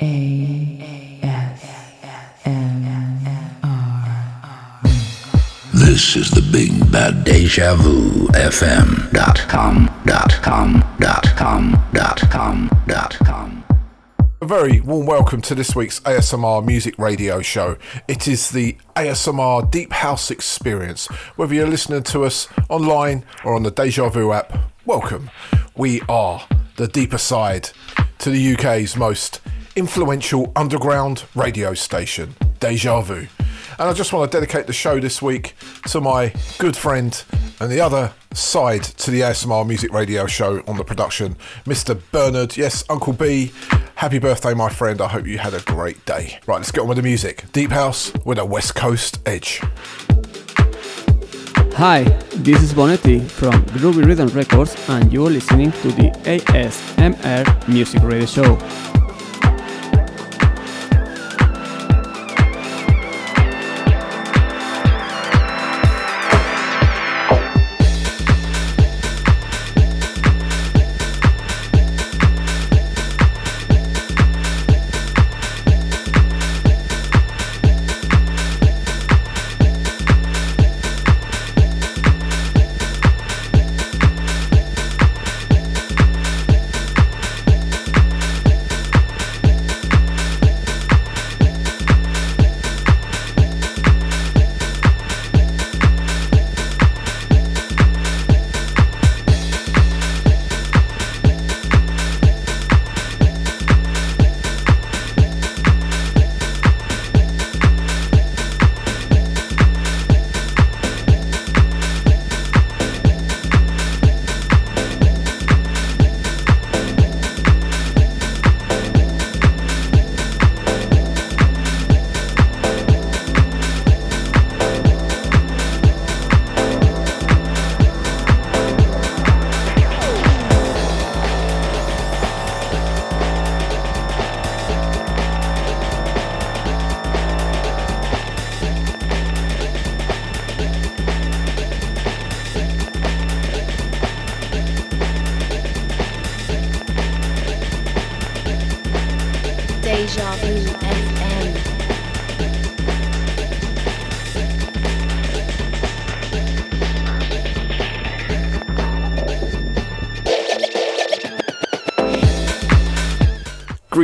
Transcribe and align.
This 0.00 0.06
is 6.14 6.30
the 6.30 6.48
big 6.52 6.92
bad 6.92 7.24
deja 7.24 7.74
vu 7.74 8.28
FM 8.28 9.12
dot 9.12 9.44
com 9.48 9.90
dot 10.06 10.30
com 10.40 10.84
dot 11.00 11.24
com 11.36 11.76
dot 11.92 12.20
com 12.30 12.70
dot 12.86 13.18
com. 13.24 13.64
A 14.40 14.46
very 14.46 14.80
warm 14.80 15.04
welcome 15.04 15.42
to 15.42 15.56
this 15.56 15.74
week's 15.74 15.98
ASMR 16.00 16.64
Music 16.64 16.96
Radio 16.96 17.42
Show. 17.42 17.76
It 18.06 18.28
is 18.28 18.52
the 18.52 18.76
ASMR 18.94 19.68
Deep 19.68 19.92
House 19.92 20.30
Experience. 20.30 21.06
Whether 21.34 21.54
you're 21.54 21.66
listening 21.66 22.04
to 22.04 22.24
us 22.24 22.46
online 22.68 23.24
or 23.44 23.56
on 23.56 23.64
the 23.64 23.72
Deja 23.72 24.08
Vu 24.10 24.32
app, 24.32 24.56
welcome. 24.86 25.28
We 25.76 26.02
are 26.08 26.46
the 26.76 26.86
deeper 26.86 27.18
side 27.18 27.70
to 28.18 28.30
the 28.30 28.54
UK's 28.54 28.96
most 28.96 29.40
influential 29.78 30.50
underground 30.56 31.24
radio 31.36 31.72
station, 31.72 32.34
Deja 32.58 33.00
Vu. 33.00 33.28
And 33.78 33.88
I 33.88 33.92
just 33.92 34.12
want 34.12 34.28
to 34.28 34.36
dedicate 34.36 34.66
the 34.66 34.72
show 34.72 34.98
this 34.98 35.22
week 35.22 35.54
to 35.86 36.00
my 36.00 36.34
good 36.58 36.76
friend 36.76 37.22
and 37.60 37.70
the 37.70 37.80
other 37.80 38.12
side 38.34 38.82
to 38.82 39.12
the 39.12 39.20
ASMR 39.20 39.64
Music 39.64 39.92
Radio 39.92 40.26
Show 40.26 40.64
on 40.66 40.78
the 40.78 40.84
production, 40.84 41.36
Mr. 41.64 42.00
Bernard. 42.10 42.56
Yes, 42.56 42.82
Uncle 42.90 43.12
B. 43.12 43.52
Happy 43.94 44.18
birthday, 44.18 44.52
my 44.52 44.68
friend. 44.68 45.00
I 45.00 45.06
hope 45.06 45.28
you 45.28 45.38
had 45.38 45.54
a 45.54 45.60
great 45.60 46.04
day. 46.04 46.40
Right, 46.48 46.56
let's 46.56 46.72
get 46.72 46.80
on 46.80 46.88
with 46.88 46.96
the 46.96 47.04
music. 47.04 47.44
Deep 47.52 47.70
House 47.70 48.12
with 48.24 48.40
a 48.40 48.44
West 48.44 48.74
Coast 48.74 49.20
edge. 49.26 49.60
Hi, 51.74 52.02
this 52.34 52.60
is 52.60 52.74
Bonetti 52.74 53.30
from 53.30 53.52
Groovy 53.66 54.04
Rhythm 54.04 54.26
Records, 54.30 54.74
and 54.88 55.12
you're 55.12 55.30
listening 55.30 55.70
to 55.70 55.92
the 55.92 56.10
ASMR 56.24 57.68
Music 57.68 58.02
Radio 58.02 58.26
Show. 58.26 59.07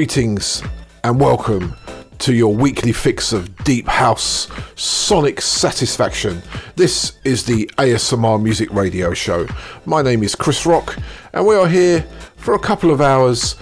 Greetings 0.05 0.63
and 1.03 1.19
welcome 1.19 1.75
to 2.19 2.35
your 2.35 2.55
weekly 2.55 2.93
fix 2.93 3.33
of 3.33 3.57
deep 3.65 3.89
house 3.89 4.49
sonic 4.77 5.41
satisfaction. 5.41 6.43
This 6.77 7.19
is 7.25 7.47
the 7.47 7.71
ASMR 7.79 8.41
Music 8.41 8.71
Radio 8.71 9.15
Show. 9.15 9.49
My 9.87 10.03
name 10.03 10.23
is 10.23 10.35
Chris 10.35 10.67
Rock, 10.67 10.99
and 11.33 11.47
we 11.47 11.55
are 11.55 11.67
here 11.67 12.03
for 12.37 12.53
a 12.53 12.59
couple 12.59 12.91
of 12.91 13.01
hours 13.01 13.57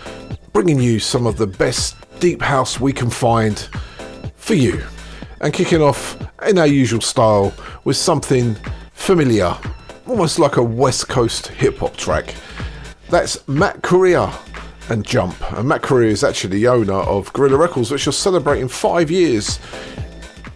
bringing 0.53 0.81
you 0.81 0.99
some 0.99 1.29
of 1.29 1.37
the 1.37 1.47
best 1.47 1.95
deep 2.19 2.43
house 2.43 2.81
we 2.81 2.93
can 2.93 3.09
find 3.09 3.69
for 4.35 4.55
you. 4.55 4.83
And 5.43 5.55
kicking 5.55 5.81
off 5.81 6.21
in 6.45 6.59
our 6.59 6.67
usual 6.67 7.03
style 7.03 7.55
with 7.85 7.97
something 7.97 8.57
familiar, 8.95 9.57
almost 10.09 10.41
like 10.41 10.57
a 10.57 10.63
West 10.63 11.09
Coast 11.09 11.47
hip 11.47 11.79
hop 11.79 11.97
track. 11.97 12.35
That's 13.11 13.47
Matt 13.47 13.83
Correa 13.83 14.37
and 14.93 15.07
Jump. 15.07 15.35
And 15.53 15.67
Matt 15.69 15.83
Correa 15.83 16.11
is 16.11 16.23
actually 16.23 16.51
the 16.51 16.69
owner 16.69 16.93
of 16.93 17.33
Gorilla 17.33 17.57
Records, 17.57 17.91
which 17.91 18.07
are 18.07 18.13
celebrating 18.13 18.69
five 18.69 19.11
years 19.11 19.59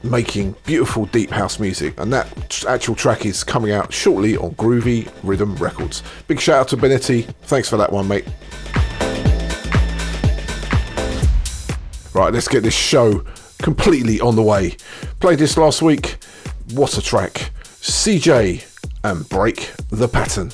making 0.03 0.55
beautiful 0.65 1.07
deep 1.07 1.31
house 1.31 1.59
music. 1.59 1.99
And 1.99 2.13
that 2.13 2.65
actual 2.69 2.95
track 2.95 3.25
is 3.25 3.43
coming 3.43 3.73
out 3.73 3.93
shortly 3.93 4.37
on 4.37 4.55
Groovy 4.57 5.11
Rhythm 5.23 5.57
Records. 5.57 6.03
Big 6.29 6.39
shout 6.39 6.61
out 6.61 6.69
to 6.69 6.77
Bonetti. 6.77 7.25
Thanks 7.45 7.71
for 7.71 7.79
that 7.79 7.91
one, 7.91 8.07
mate. 8.07 8.27
Right, 12.15 12.33
let's 12.33 12.49
get 12.49 12.63
this 12.63 12.75
show 12.75 13.25
completely 13.59 14.21
on 14.21 14.37
the 14.37 14.43
way. 14.43 14.77
Played 15.19 15.39
this 15.39 15.57
last 15.57 15.81
week. 15.81 16.19
What 16.73 16.97
a 16.99 17.03
track. 17.03 17.53
CJ 17.81 18.65
and 19.03 19.29
Break 19.31 19.73
the 19.89 20.09
Pattern. 20.09 20.51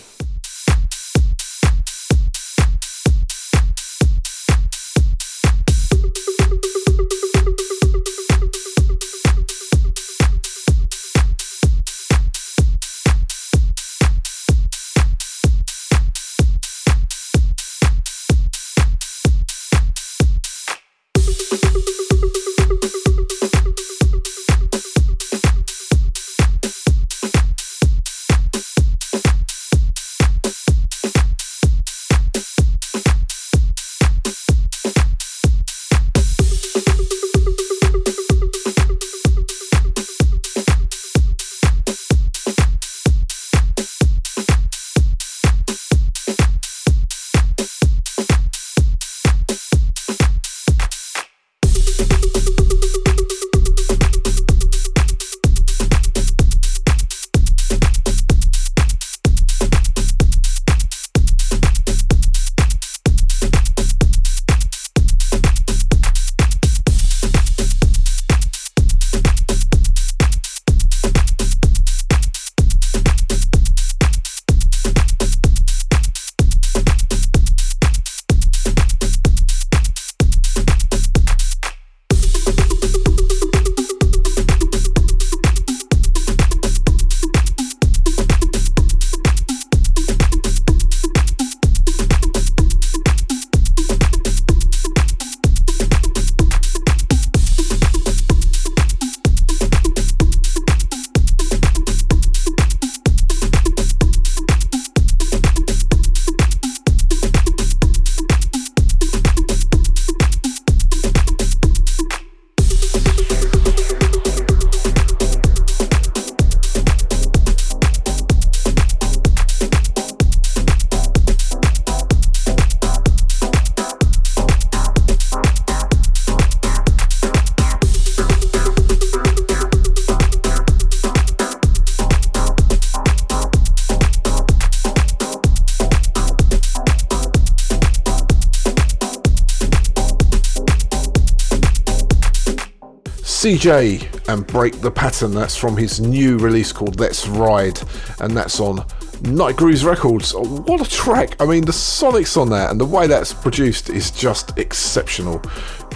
CJ 143.52 144.28
and 144.32 144.46
Break 144.46 144.80
the 144.80 144.90
Pattern. 144.90 145.34
That's 145.34 145.54
from 145.54 145.76
his 145.76 146.00
new 146.00 146.38
release 146.38 146.72
called 146.72 146.98
Let's 146.98 147.28
Ride, 147.28 147.78
and 148.20 148.34
that's 148.34 148.60
on 148.60 148.82
Nite 149.20 149.56
Grooves 149.56 149.84
Records. 149.84 150.32
Oh, 150.34 150.42
what 150.62 150.80
a 150.80 150.88
track! 150.88 151.36
I 151.38 151.44
mean, 151.44 151.66
the 151.66 151.72
sonics 151.72 152.40
on 152.40 152.48
that 152.48 152.70
and 152.70 152.80
the 152.80 152.86
way 152.86 153.06
that's 153.06 153.34
produced 153.34 153.90
is 153.90 154.10
just 154.10 154.56
exceptional. 154.58 155.42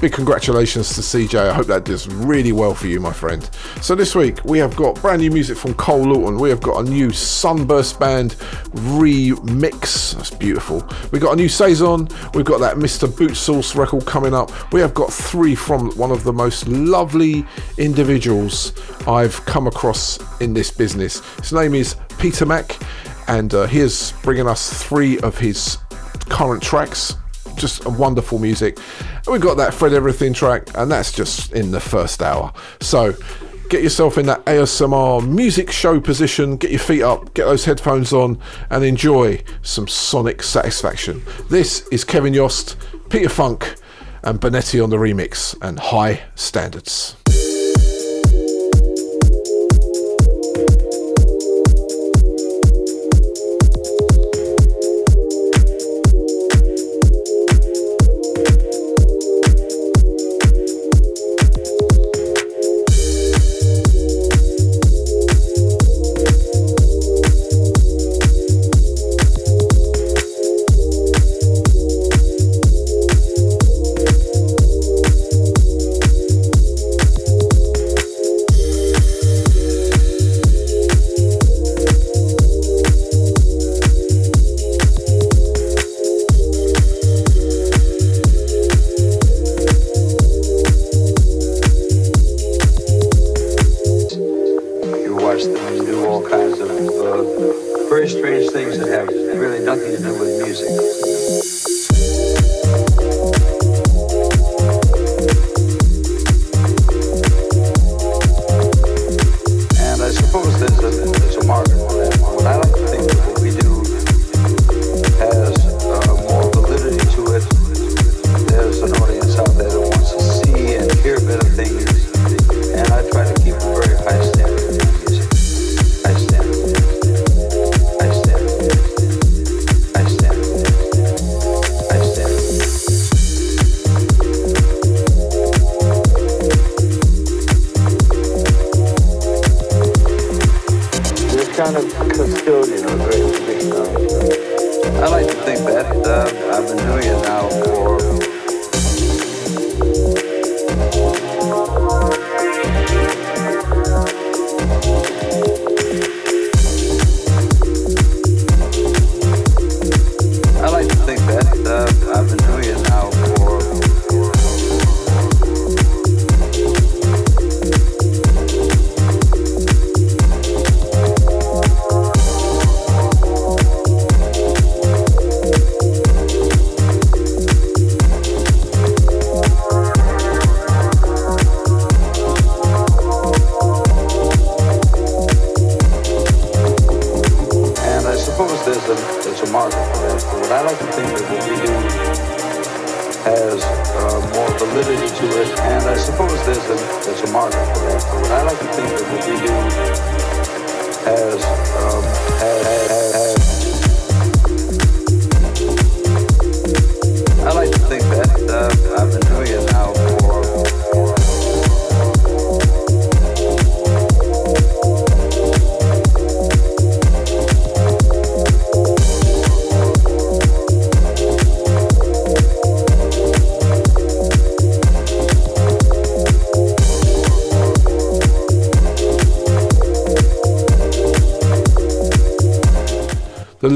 Big 0.02 0.12
congratulations 0.12 0.94
to 0.96 1.00
CJ. 1.00 1.48
I 1.48 1.54
hope 1.54 1.66
that 1.68 1.86
does 1.86 2.06
really 2.08 2.52
well 2.52 2.74
for 2.74 2.88
you, 2.88 3.00
my 3.00 3.12
friend. 3.12 3.48
So, 3.80 3.94
this 3.94 4.14
week 4.14 4.44
we 4.44 4.58
have 4.58 4.76
got 4.76 5.00
brand 5.00 5.22
new 5.22 5.30
music 5.30 5.56
from 5.56 5.72
Cole 5.72 6.02
Lawton. 6.02 6.38
We 6.38 6.50
have 6.50 6.60
got 6.60 6.84
a 6.84 6.90
new 6.90 7.10
Sunburst 7.10 7.98
Band 7.98 8.36
remix. 8.86 10.14
That's 10.14 10.30
beautiful. 10.30 10.86
We've 11.10 11.22
got 11.22 11.32
a 11.32 11.36
new 11.36 11.48
Saison. 11.48 12.08
We've 12.34 12.44
got 12.44 12.60
that 12.60 12.76
Mr. 12.76 13.14
Boot 13.14 13.36
Sauce 13.36 13.74
record 13.74 14.06
coming 14.06 14.34
up. 14.34 14.72
We 14.72 14.80
have 14.80 14.94
got 14.94 15.12
three 15.12 15.54
from 15.54 15.90
one 15.92 16.10
of 16.10 16.24
the 16.24 16.32
most 16.32 16.68
lovely 16.68 17.44
individuals 17.78 18.72
I've 19.06 19.44
come 19.46 19.66
across 19.66 20.18
in 20.40 20.54
this 20.54 20.70
business. 20.70 21.22
His 21.36 21.52
name 21.52 21.74
is 21.74 21.96
Peter 22.18 22.46
Mack, 22.46 22.78
and 23.28 23.52
uh, 23.54 23.66
he 23.66 23.80
is 23.80 24.12
bringing 24.22 24.46
us 24.46 24.82
three 24.82 25.18
of 25.20 25.36
his 25.38 25.78
current 26.28 26.62
tracks 26.62 27.14
just 27.56 27.86
wonderful 27.86 28.38
music. 28.38 28.78
And 29.00 29.28
we've 29.28 29.40
got 29.40 29.56
that 29.56 29.74
Fred 29.74 29.92
Everything 29.92 30.32
track, 30.32 30.68
and 30.74 30.90
that's 30.90 31.10
just 31.10 31.52
in 31.52 31.70
the 31.70 31.80
first 31.80 32.22
hour. 32.22 32.52
So 32.80 33.14
get 33.68 33.82
yourself 33.82 34.18
in 34.18 34.26
that 34.26 34.44
ASMR 34.44 35.26
music 35.26 35.70
show 35.70 36.00
position, 36.00 36.56
get 36.56 36.70
your 36.70 36.80
feet 36.80 37.02
up, 37.02 37.34
get 37.34 37.46
those 37.46 37.64
headphones 37.64 38.12
on, 38.12 38.38
and 38.70 38.84
enjoy 38.84 39.42
some 39.62 39.88
sonic 39.88 40.42
satisfaction. 40.42 41.22
This 41.50 41.86
is 41.88 42.04
Kevin 42.04 42.34
Yost, 42.34 42.76
Peter 43.08 43.28
Funk, 43.28 43.76
and 44.22 44.40
Bonetti 44.40 44.82
on 44.82 44.90
the 44.90 44.96
remix, 44.96 45.56
and 45.60 45.78
High 45.78 46.22
Standards. 46.34 47.16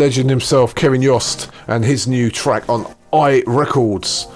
Legend 0.00 0.30
himself, 0.30 0.74
Kevin 0.74 1.02
Yost, 1.02 1.50
and 1.68 1.84
his 1.84 2.08
new 2.08 2.30
track 2.30 2.66
on 2.70 2.90
I 3.12 3.42
Records 3.46 4.26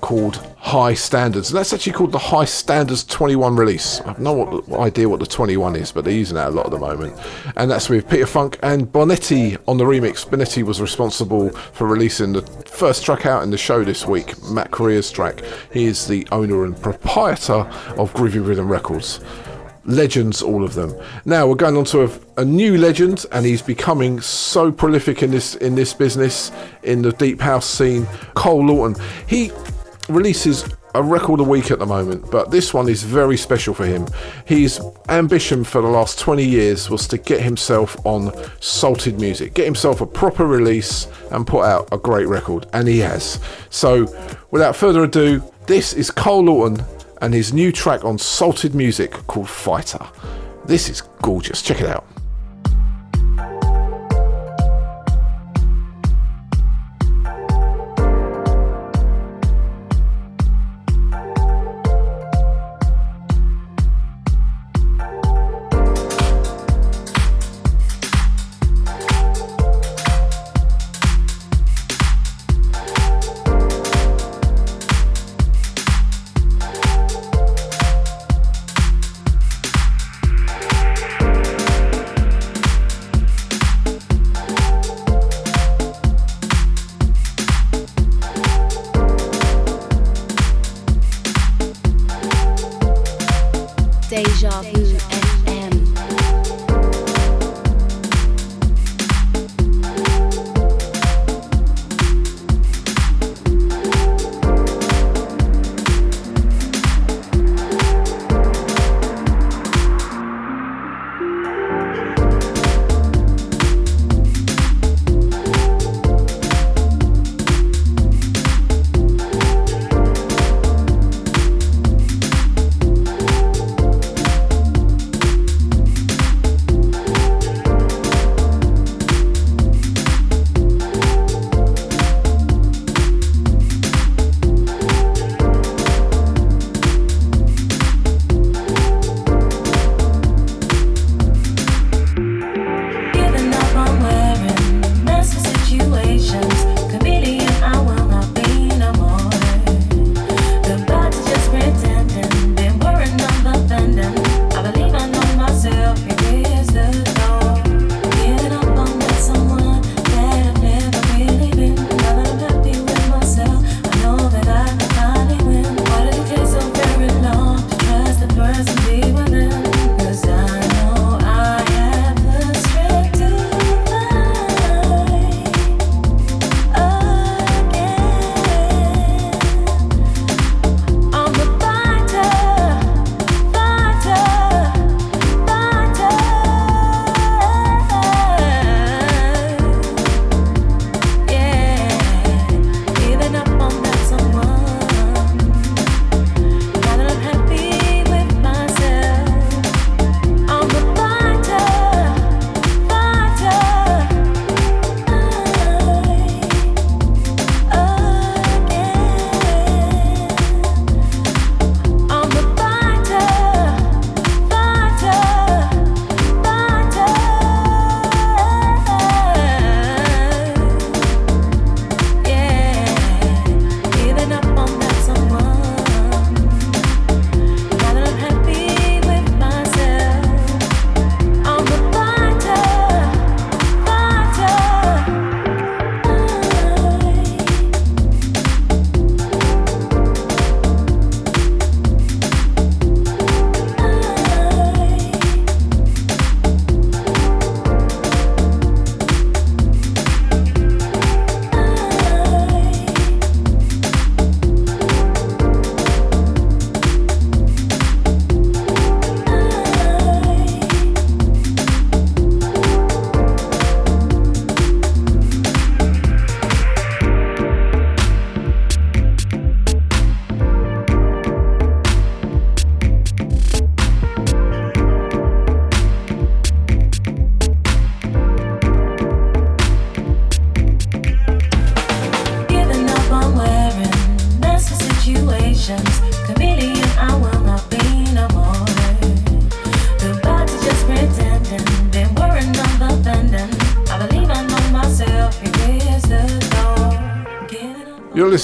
called 0.00 0.36
High 0.56 0.94
Standards. 0.94 1.50
And 1.50 1.58
that's 1.58 1.74
actually 1.74 1.92
called 1.92 2.12
the 2.12 2.18
High 2.18 2.46
Standards 2.46 3.04
21 3.04 3.54
release. 3.54 4.00
I 4.00 4.08
have 4.08 4.18
no 4.18 4.64
idea 4.72 5.10
what 5.10 5.20
the 5.20 5.26
21 5.26 5.76
is, 5.76 5.92
but 5.92 6.06
they're 6.06 6.14
using 6.14 6.36
that 6.36 6.48
a 6.48 6.50
lot 6.50 6.64
at 6.64 6.72
the 6.72 6.78
moment. 6.78 7.18
And 7.56 7.70
that's 7.70 7.90
with 7.90 8.08
Peter 8.08 8.24
Funk 8.24 8.58
and 8.62 8.90
Bonetti 8.90 9.58
on 9.68 9.76
the 9.76 9.84
remix. 9.84 10.26
Bonetti 10.26 10.62
was 10.62 10.80
responsible 10.80 11.50
for 11.50 11.86
releasing 11.86 12.32
the 12.32 12.42
first 12.64 13.04
track 13.04 13.26
out 13.26 13.42
in 13.42 13.50
the 13.50 13.58
show 13.58 13.84
this 13.84 14.06
week, 14.06 14.42
Matt 14.44 14.70
Correa's 14.70 15.10
track. 15.10 15.42
He 15.70 15.84
is 15.84 16.06
the 16.06 16.26
owner 16.32 16.64
and 16.64 16.80
proprietor 16.80 17.68
of 17.98 18.14
Groovy 18.14 18.44
Rhythm 18.44 18.72
Records 18.72 19.20
legends, 19.84 20.42
all 20.42 20.64
of 20.64 20.74
them. 20.74 20.94
Now 21.24 21.46
we're 21.46 21.54
going 21.54 21.76
on 21.76 21.84
to 21.86 22.02
a, 22.02 22.10
a, 22.40 22.44
new 22.44 22.78
legend, 22.78 23.26
and 23.32 23.46
he's 23.46 23.62
becoming 23.62 24.20
so 24.20 24.72
prolific 24.72 25.22
in 25.22 25.30
this 25.30 25.54
in 25.56 25.74
this 25.74 25.94
business 25.94 26.50
in 26.82 27.02
the 27.02 27.12
deep 27.12 27.40
house 27.40 27.66
scene. 27.66 28.06
Cole 28.34 28.66
Lawton. 28.66 29.02
He 29.26 29.52
releases 30.08 30.64
a 30.94 31.02
record 31.02 31.40
a 31.40 31.44
week 31.44 31.70
at 31.70 31.78
the 31.78 31.86
moment, 31.86 32.30
but 32.30 32.50
this 32.50 32.74
one 32.74 32.88
is 32.88 33.02
very 33.02 33.36
special 33.36 33.74
for 33.74 33.86
him. 33.86 34.06
His 34.44 34.80
ambition 35.08 35.62
for 35.62 35.80
the 35.80 35.88
last 35.88 36.18
20 36.18 36.44
years 36.44 36.90
was 36.90 37.06
to 37.08 37.18
get 37.18 37.40
himself 37.40 37.96
on 38.04 38.32
salted 38.60 39.20
music, 39.20 39.54
get 39.54 39.66
himself 39.66 40.00
a 40.00 40.06
proper 40.06 40.46
release, 40.46 41.06
and 41.30 41.46
put 41.46 41.64
out 41.64 41.88
a 41.92 41.98
great 41.98 42.26
record, 42.26 42.66
and 42.72 42.88
he 42.88 42.98
has. 42.98 43.38
So, 43.70 44.06
without 44.50 44.74
further 44.74 45.04
ado, 45.04 45.42
this 45.66 45.92
is 45.92 46.10
Cole 46.10 46.44
Lawton 46.44 46.84
and 47.20 47.34
his 47.34 47.52
new 47.52 47.70
track 47.70 48.04
on 48.04 48.18
Salted 48.18 48.74
Music 48.74 49.12
called 49.28 49.48
Fighter. 49.48 50.04
This 50.64 50.88
is 50.88 51.02
gorgeous. 51.22 51.62
Check 51.62 51.80
it 51.80 51.88
out. 51.88 52.06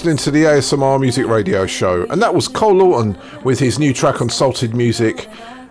Listening 0.07 0.25
to 0.25 0.31
the 0.31 0.45
ASMR 0.45 1.01
Music 1.01 1.27
Radio 1.27 1.67
Show, 1.67 2.07
and 2.11 2.23
that 2.23 2.33
was 2.33 2.47
Cole 2.47 2.75
Lawton 2.75 3.19
with 3.43 3.59
his 3.59 3.81
new 3.81 3.93
track 3.93 4.23
on 4.23 4.29
Salted 4.29 4.73
Music 4.73 5.29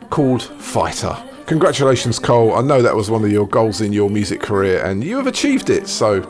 called 0.09 0.43
Fighter. 0.43 1.15
Congratulations, 1.45 2.19
Cole. 2.19 2.53
I 2.53 2.61
know 2.61 2.81
that 2.81 2.93
was 2.93 3.09
one 3.09 3.23
of 3.23 3.31
your 3.31 3.47
goals 3.47 3.79
in 3.79 3.93
your 3.93 4.09
music 4.09 4.41
career, 4.41 4.83
and 4.83 5.05
you 5.05 5.15
have 5.15 5.27
achieved 5.27 5.69
it. 5.69 5.87
So, 5.87 6.21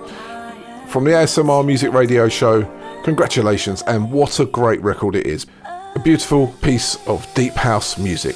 from 0.88 1.06
the 1.06 1.12
ASMR 1.14 1.66
Music 1.66 1.92
Radio 1.94 2.30
Show, 2.30 2.62
congratulations, 3.04 3.82
and 3.88 4.12
what 4.12 4.40
a 4.40 4.46
great 4.46 4.84
record 4.84 5.16
it 5.16 5.26
is. 5.26 5.48
A 5.96 6.00
beautiful 6.00 6.50
piece 6.62 7.04
of 7.08 7.28
deep 7.34 7.54
house 7.54 7.98
music. 7.98 8.36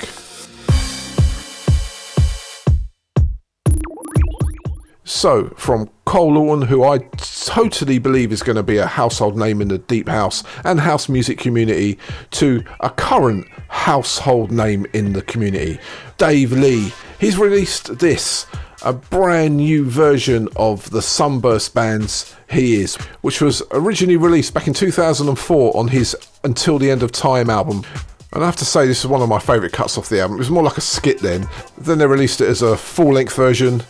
So, 5.09 5.47
from 5.57 5.89
Cole 6.05 6.33
Lawton, 6.33 6.67
who 6.67 6.83
I 6.83 6.99
totally 7.17 7.97
believe 7.97 8.31
is 8.31 8.43
going 8.43 8.57
to 8.57 8.63
be 8.63 8.77
a 8.77 8.85
household 8.85 9.35
name 9.35 9.59
in 9.59 9.69
the 9.69 9.79
deep 9.79 10.07
house 10.07 10.43
and 10.63 10.79
house 10.79 11.09
music 11.09 11.39
community, 11.39 11.97
to 12.29 12.63
a 12.81 12.91
current 12.91 13.47
household 13.69 14.51
name 14.51 14.85
in 14.93 15.13
the 15.13 15.23
community, 15.23 15.79
Dave 16.19 16.51
Lee. 16.51 16.93
He's 17.19 17.39
released 17.39 17.97
this, 17.97 18.45
a 18.83 18.93
brand 18.93 19.57
new 19.57 19.83
version 19.83 20.47
of 20.55 20.87
the 20.91 21.01
Sunburst 21.01 21.73
Band's 21.73 22.35
He 22.47 22.79
Is, 22.79 22.95
which 23.21 23.41
was 23.41 23.63
originally 23.71 24.15
released 24.15 24.53
back 24.53 24.67
in 24.67 24.75
2004 24.75 25.75
on 25.75 25.87
his 25.87 26.15
Until 26.43 26.77
the 26.77 26.91
End 26.91 27.01
of 27.01 27.11
Time 27.11 27.49
album. 27.49 27.83
And 28.31 28.43
I 28.43 28.45
have 28.45 28.57
to 28.57 28.65
say, 28.65 28.85
this 28.85 28.99
is 28.99 29.07
one 29.07 29.23
of 29.23 29.27
my 29.27 29.39
favourite 29.39 29.73
cuts 29.73 29.97
off 29.97 30.07
the 30.07 30.21
album. 30.21 30.35
It 30.35 30.39
was 30.39 30.51
more 30.51 30.61
like 30.61 30.77
a 30.77 30.81
skit 30.81 31.19
then. 31.19 31.49
Then 31.79 31.97
they 31.97 32.05
released 32.05 32.41
it 32.41 32.47
as 32.47 32.61
a 32.61 32.77
full 32.77 33.13
length 33.13 33.35
version, 33.35 33.81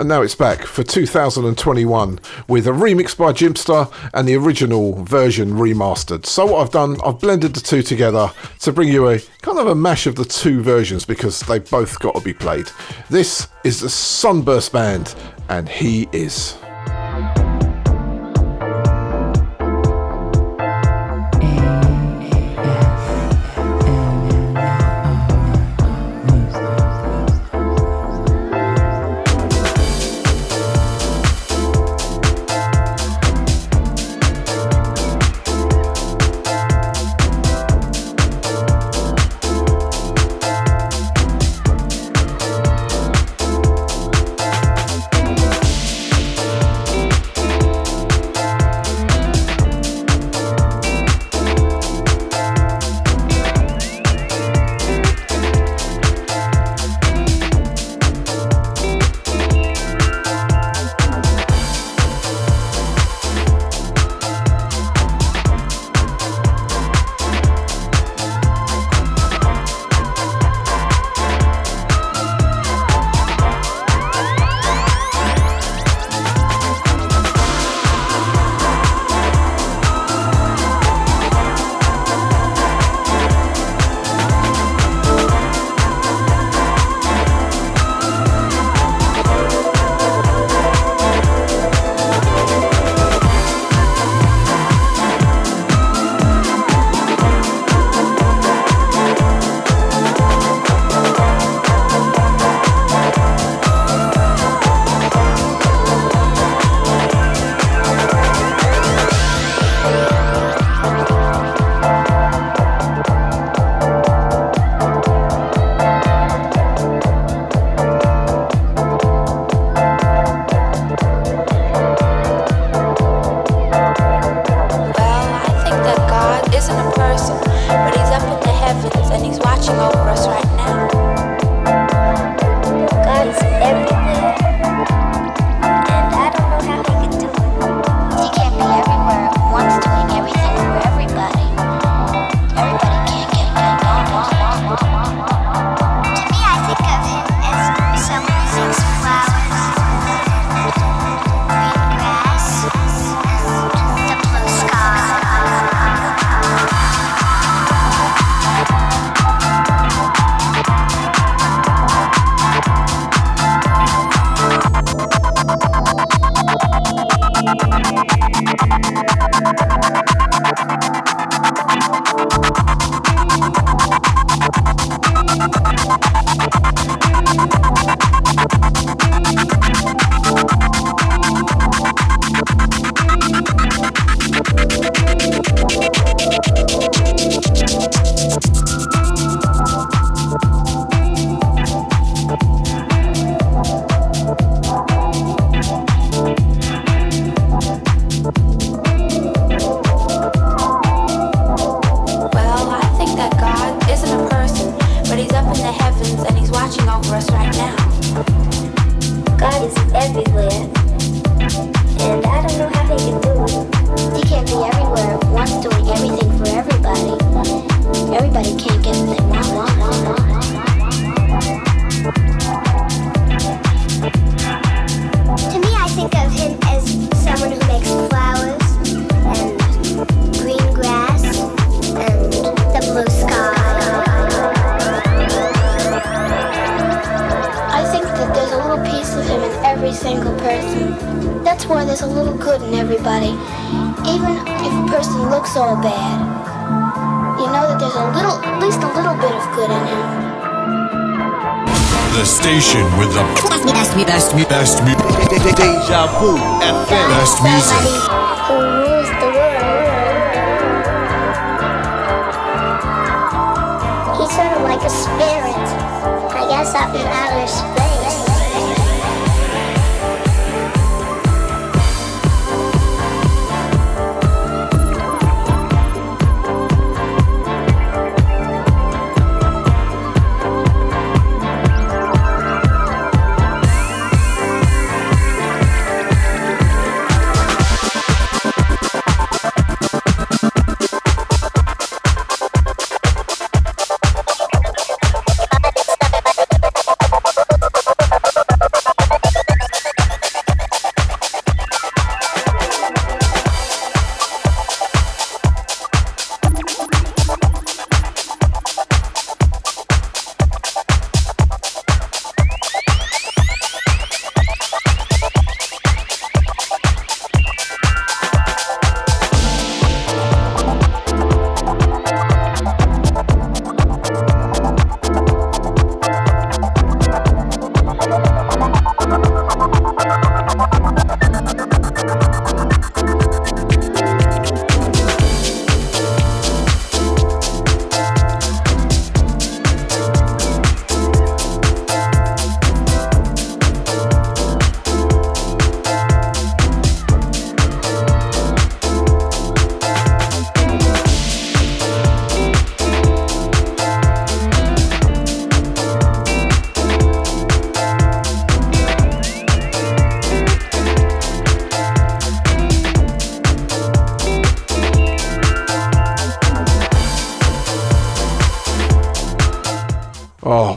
and 0.00 0.08
now 0.08 0.22
it's 0.22 0.34
back 0.34 0.62
for 0.64 0.82
2021 0.82 2.18
with 2.48 2.66
a 2.66 2.70
remix 2.70 3.14
by 3.14 3.34
Jimpster 3.34 3.92
and 4.14 4.26
the 4.26 4.34
original 4.34 5.04
version 5.04 5.52
remastered. 5.52 6.24
So, 6.24 6.46
what 6.46 6.62
I've 6.62 6.70
done, 6.70 6.96
I've 7.04 7.20
blended 7.20 7.52
the 7.52 7.60
two 7.60 7.82
together 7.82 8.32
to 8.60 8.72
bring 8.72 8.88
you 8.88 9.10
a 9.10 9.18
kind 9.42 9.58
of 9.58 9.66
a 9.66 9.74
mash 9.74 10.06
of 10.06 10.16
the 10.16 10.24
two 10.24 10.62
versions 10.62 11.04
because 11.04 11.40
they 11.40 11.58
both 11.58 12.00
got 12.00 12.14
to 12.14 12.22
be 12.22 12.32
played. 12.32 12.70
This 13.10 13.48
is 13.62 13.80
the 13.80 13.90
Sunburst 13.90 14.72
Band, 14.72 15.14
and 15.50 15.68
he 15.68 16.08
is. 16.12 16.56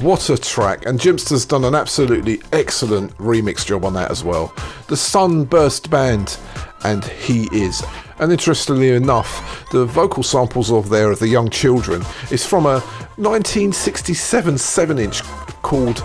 What 0.03 0.29
a 0.29 0.37
track. 0.37 0.85
And 0.85 0.99
Jimpster's 0.99 1.45
done 1.45 1.63
an 1.63 1.73
absolutely 1.73 2.41
excellent 2.51 3.17
remix 3.19 3.65
job 3.65 3.85
on 3.85 3.93
that 3.93 4.11
as 4.11 4.21
well. 4.21 4.53
The 4.89 4.97
Sunburst 4.97 5.89
Band, 5.89 6.37
and 6.83 7.05
He 7.05 7.47
Is. 7.53 7.81
And 8.19 8.29
interestingly 8.29 8.89
enough, 8.89 9.65
the 9.71 9.85
vocal 9.85 10.21
samples 10.21 10.73
of 10.73 10.89
there 10.89 11.09
of 11.09 11.19
the 11.19 11.29
young 11.29 11.49
children 11.49 12.03
is 12.31 12.45
from 12.45 12.65
a 12.65 12.81
1967 13.15 14.57
7 14.57 14.99
inch 14.99 15.23
called 15.61 16.03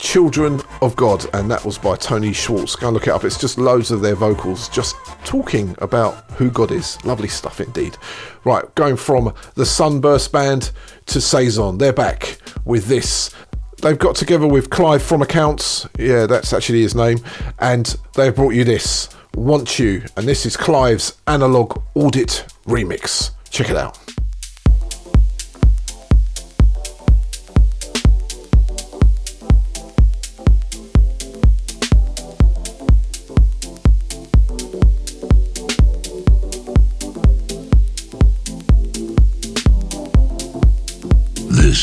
Children 0.00 0.62
of 0.80 0.96
God, 0.96 1.26
and 1.34 1.50
that 1.50 1.62
was 1.64 1.76
by 1.76 1.94
Tony 1.94 2.32
Schwartz. 2.32 2.74
Go 2.74 2.88
and 2.88 2.94
look 2.94 3.06
it 3.06 3.10
up. 3.10 3.22
It's 3.22 3.38
just 3.38 3.58
loads 3.58 3.90
of 3.90 4.00
their 4.00 4.14
vocals 4.14 4.68
just 4.70 4.96
talking 5.24 5.76
about 5.78 6.30
who 6.32 6.50
God 6.50 6.72
is. 6.72 7.02
Lovely 7.04 7.28
stuff 7.28 7.60
indeed. 7.60 7.98
Right, 8.44 8.64
going 8.74 8.96
from 8.96 9.34
the 9.56 9.66
Sunburst 9.66 10.32
Band 10.32 10.72
to 11.06 11.20
Saison. 11.20 11.76
They're 11.76 11.92
back 11.92 12.38
with 12.64 12.86
this. 12.86 13.34
They've 13.82 13.98
got 13.98 14.16
together 14.16 14.46
with 14.46 14.70
Clive 14.70 15.02
from 15.02 15.20
Accounts. 15.20 15.86
Yeah, 15.98 16.24
that's 16.26 16.54
actually 16.54 16.80
his 16.80 16.94
name. 16.94 17.18
And 17.58 17.94
they've 18.14 18.34
brought 18.34 18.54
you 18.54 18.64
this 18.64 19.10
Want 19.34 19.78
You. 19.78 20.02
And 20.16 20.26
this 20.26 20.46
is 20.46 20.56
Clive's 20.56 21.18
Analog 21.26 21.80
Audit 21.94 22.46
Remix. 22.66 23.32
Check 23.50 23.70
it 23.70 23.76
out. 23.76 24.09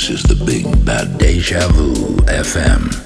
This 0.07 0.23
is 0.23 0.37
the 0.37 0.45
Big 0.45 0.85
Bad 0.85 1.17
Deja 1.17 1.67
Vu 1.67 2.15
FM 2.27 2.97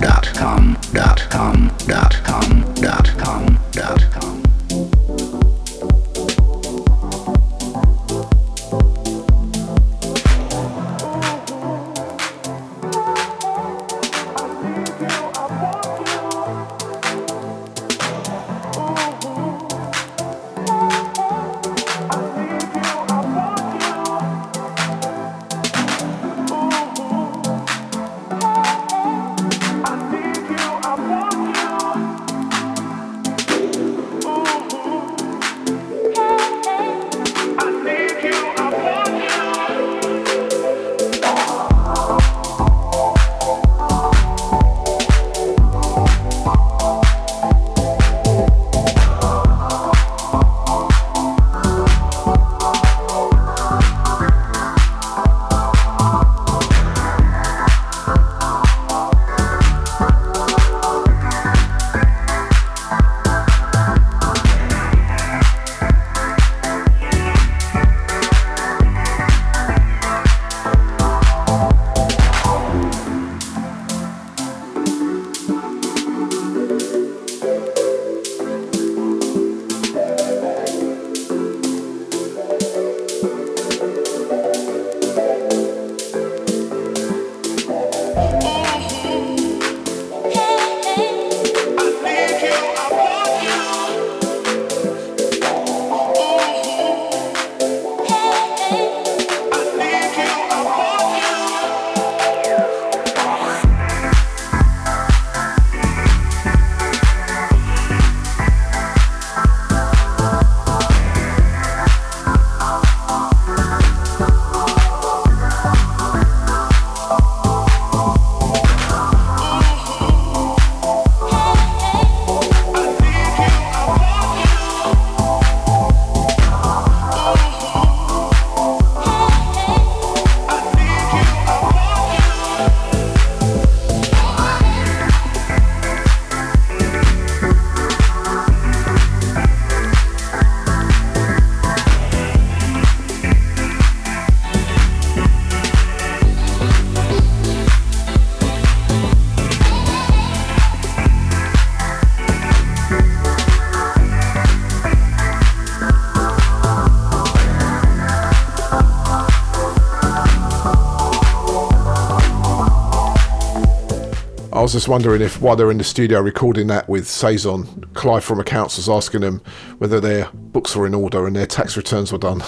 I 164.61 164.63
was 164.63 164.73
just 164.73 164.87
wondering 164.87 165.23
if 165.23 165.41
while 165.41 165.55
they're 165.55 165.71
in 165.71 165.79
the 165.79 165.83
studio 165.83 166.21
recording 166.21 166.67
that 166.67 166.87
with 166.87 167.07
Saison, 167.07 167.65
Clive 167.95 168.23
from 168.23 168.39
Accounts 168.39 168.77
was 168.77 168.87
asking 168.87 169.21
them 169.21 169.41
whether 169.79 169.99
their 169.99 170.29
books 170.31 170.75
were 170.75 170.85
in 170.85 170.93
order 170.93 171.25
and 171.25 171.35
their 171.35 171.47
tax 171.47 171.75
returns 171.75 172.11
were 172.11 172.19
done. 172.19 172.43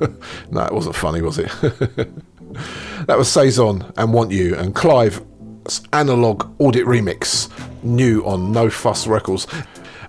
no, 0.50 0.64
it 0.64 0.72
wasn't 0.72 0.96
funny, 0.96 1.20
was 1.20 1.38
it? 1.38 1.50
that 3.06 3.18
was 3.18 3.30
Saison 3.30 3.92
and 3.98 4.14
Want 4.14 4.30
You, 4.30 4.56
and 4.56 4.74
Clive's 4.74 5.82
analog 5.92 6.50
audit 6.62 6.86
remix, 6.86 7.50
new 7.82 8.24
on 8.24 8.52
No 8.52 8.70
Fuss 8.70 9.06
Records. 9.06 9.46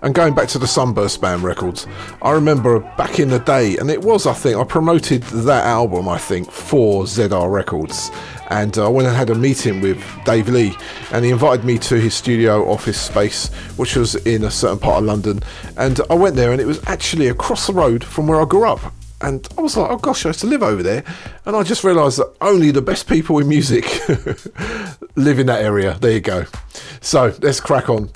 And 0.03 0.15
going 0.15 0.33
back 0.33 0.47
to 0.49 0.57
the 0.57 0.65
Sunburst 0.65 1.21
Band 1.21 1.43
records, 1.43 1.85
I 2.23 2.31
remember 2.31 2.79
back 2.79 3.19
in 3.19 3.29
the 3.29 3.37
day, 3.37 3.77
and 3.77 3.91
it 3.91 4.01
was, 4.01 4.25
I 4.25 4.33
think, 4.33 4.57
I 4.57 4.63
promoted 4.63 5.21
that 5.23 5.65
album, 5.65 6.09
I 6.09 6.17
think, 6.17 6.51
for 6.51 7.03
ZR 7.03 7.51
Records. 7.51 8.09
And 8.49 8.75
uh, 8.79 8.87
I 8.87 8.89
went 8.89 9.07
and 9.07 9.15
had 9.15 9.29
a 9.29 9.35
meeting 9.35 9.79
with 9.79 10.03
Dave 10.25 10.49
Lee, 10.49 10.75
and 11.11 11.23
he 11.23 11.29
invited 11.29 11.63
me 11.63 11.77
to 11.79 11.99
his 11.99 12.15
studio 12.15 12.67
office 12.67 12.99
space, 12.99 13.49
which 13.77 13.95
was 13.95 14.15
in 14.25 14.43
a 14.43 14.49
certain 14.49 14.79
part 14.79 14.97
of 14.97 15.03
London. 15.03 15.41
And 15.77 15.99
I 16.09 16.15
went 16.15 16.35
there, 16.35 16.51
and 16.51 16.59
it 16.59 16.65
was 16.65 16.83
actually 16.87 17.27
across 17.27 17.67
the 17.67 17.73
road 17.73 18.03
from 18.03 18.25
where 18.25 18.41
I 18.41 18.45
grew 18.45 18.67
up. 18.67 18.93
And 19.21 19.47
I 19.55 19.61
was 19.61 19.77
like, 19.77 19.91
oh 19.91 19.97
gosh, 19.97 20.25
I 20.25 20.29
used 20.29 20.39
to 20.39 20.47
live 20.47 20.63
over 20.63 20.81
there. 20.81 21.03
And 21.45 21.55
I 21.55 21.61
just 21.61 21.83
realised 21.83 22.17
that 22.17 22.33
only 22.41 22.71
the 22.71 22.81
best 22.81 23.07
people 23.07 23.37
in 23.37 23.47
music 23.47 23.85
live 25.15 25.37
in 25.37 25.45
that 25.45 25.61
area. 25.61 25.95
There 26.01 26.11
you 26.11 26.21
go. 26.21 26.45
So 27.01 27.35
let's 27.43 27.59
crack 27.59 27.87
on 27.87 28.09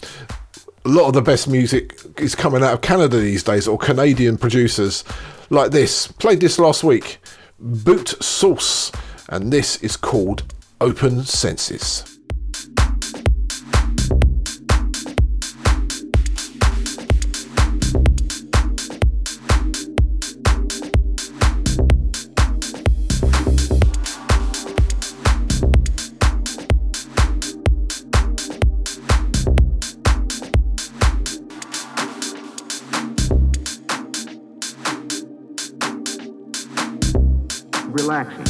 a 0.86 0.90
lot 0.90 1.08
of 1.08 1.14
the 1.14 1.22
best 1.22 1.48
music 1.48 2.00
is 2.18 2.36
coming 2.36 2.64
out 2.64 2.74
of 2.74 2.82
Canada 2.82 3.18
these 3.18 3.42
days, 3.42 3.68
or 3.68 3.78
Canadian 3.78 4.38
producers 4.38 5.04
like 5.50 5.72
this. 5.72 6.08
Played 6.08 6.40
this 6.40 6.60
last 6.60 6.84
week, 6.84 7.18
Boot 7.60 8.10
Sauce, 8.24 8.92
and 9.30 9.52
this 9.52 9.78
is 9.78 9.98
called 9.98 10.44
Open 10.80 11.24
Senses. 11.24 12.15
relaxing. 38.06 38.45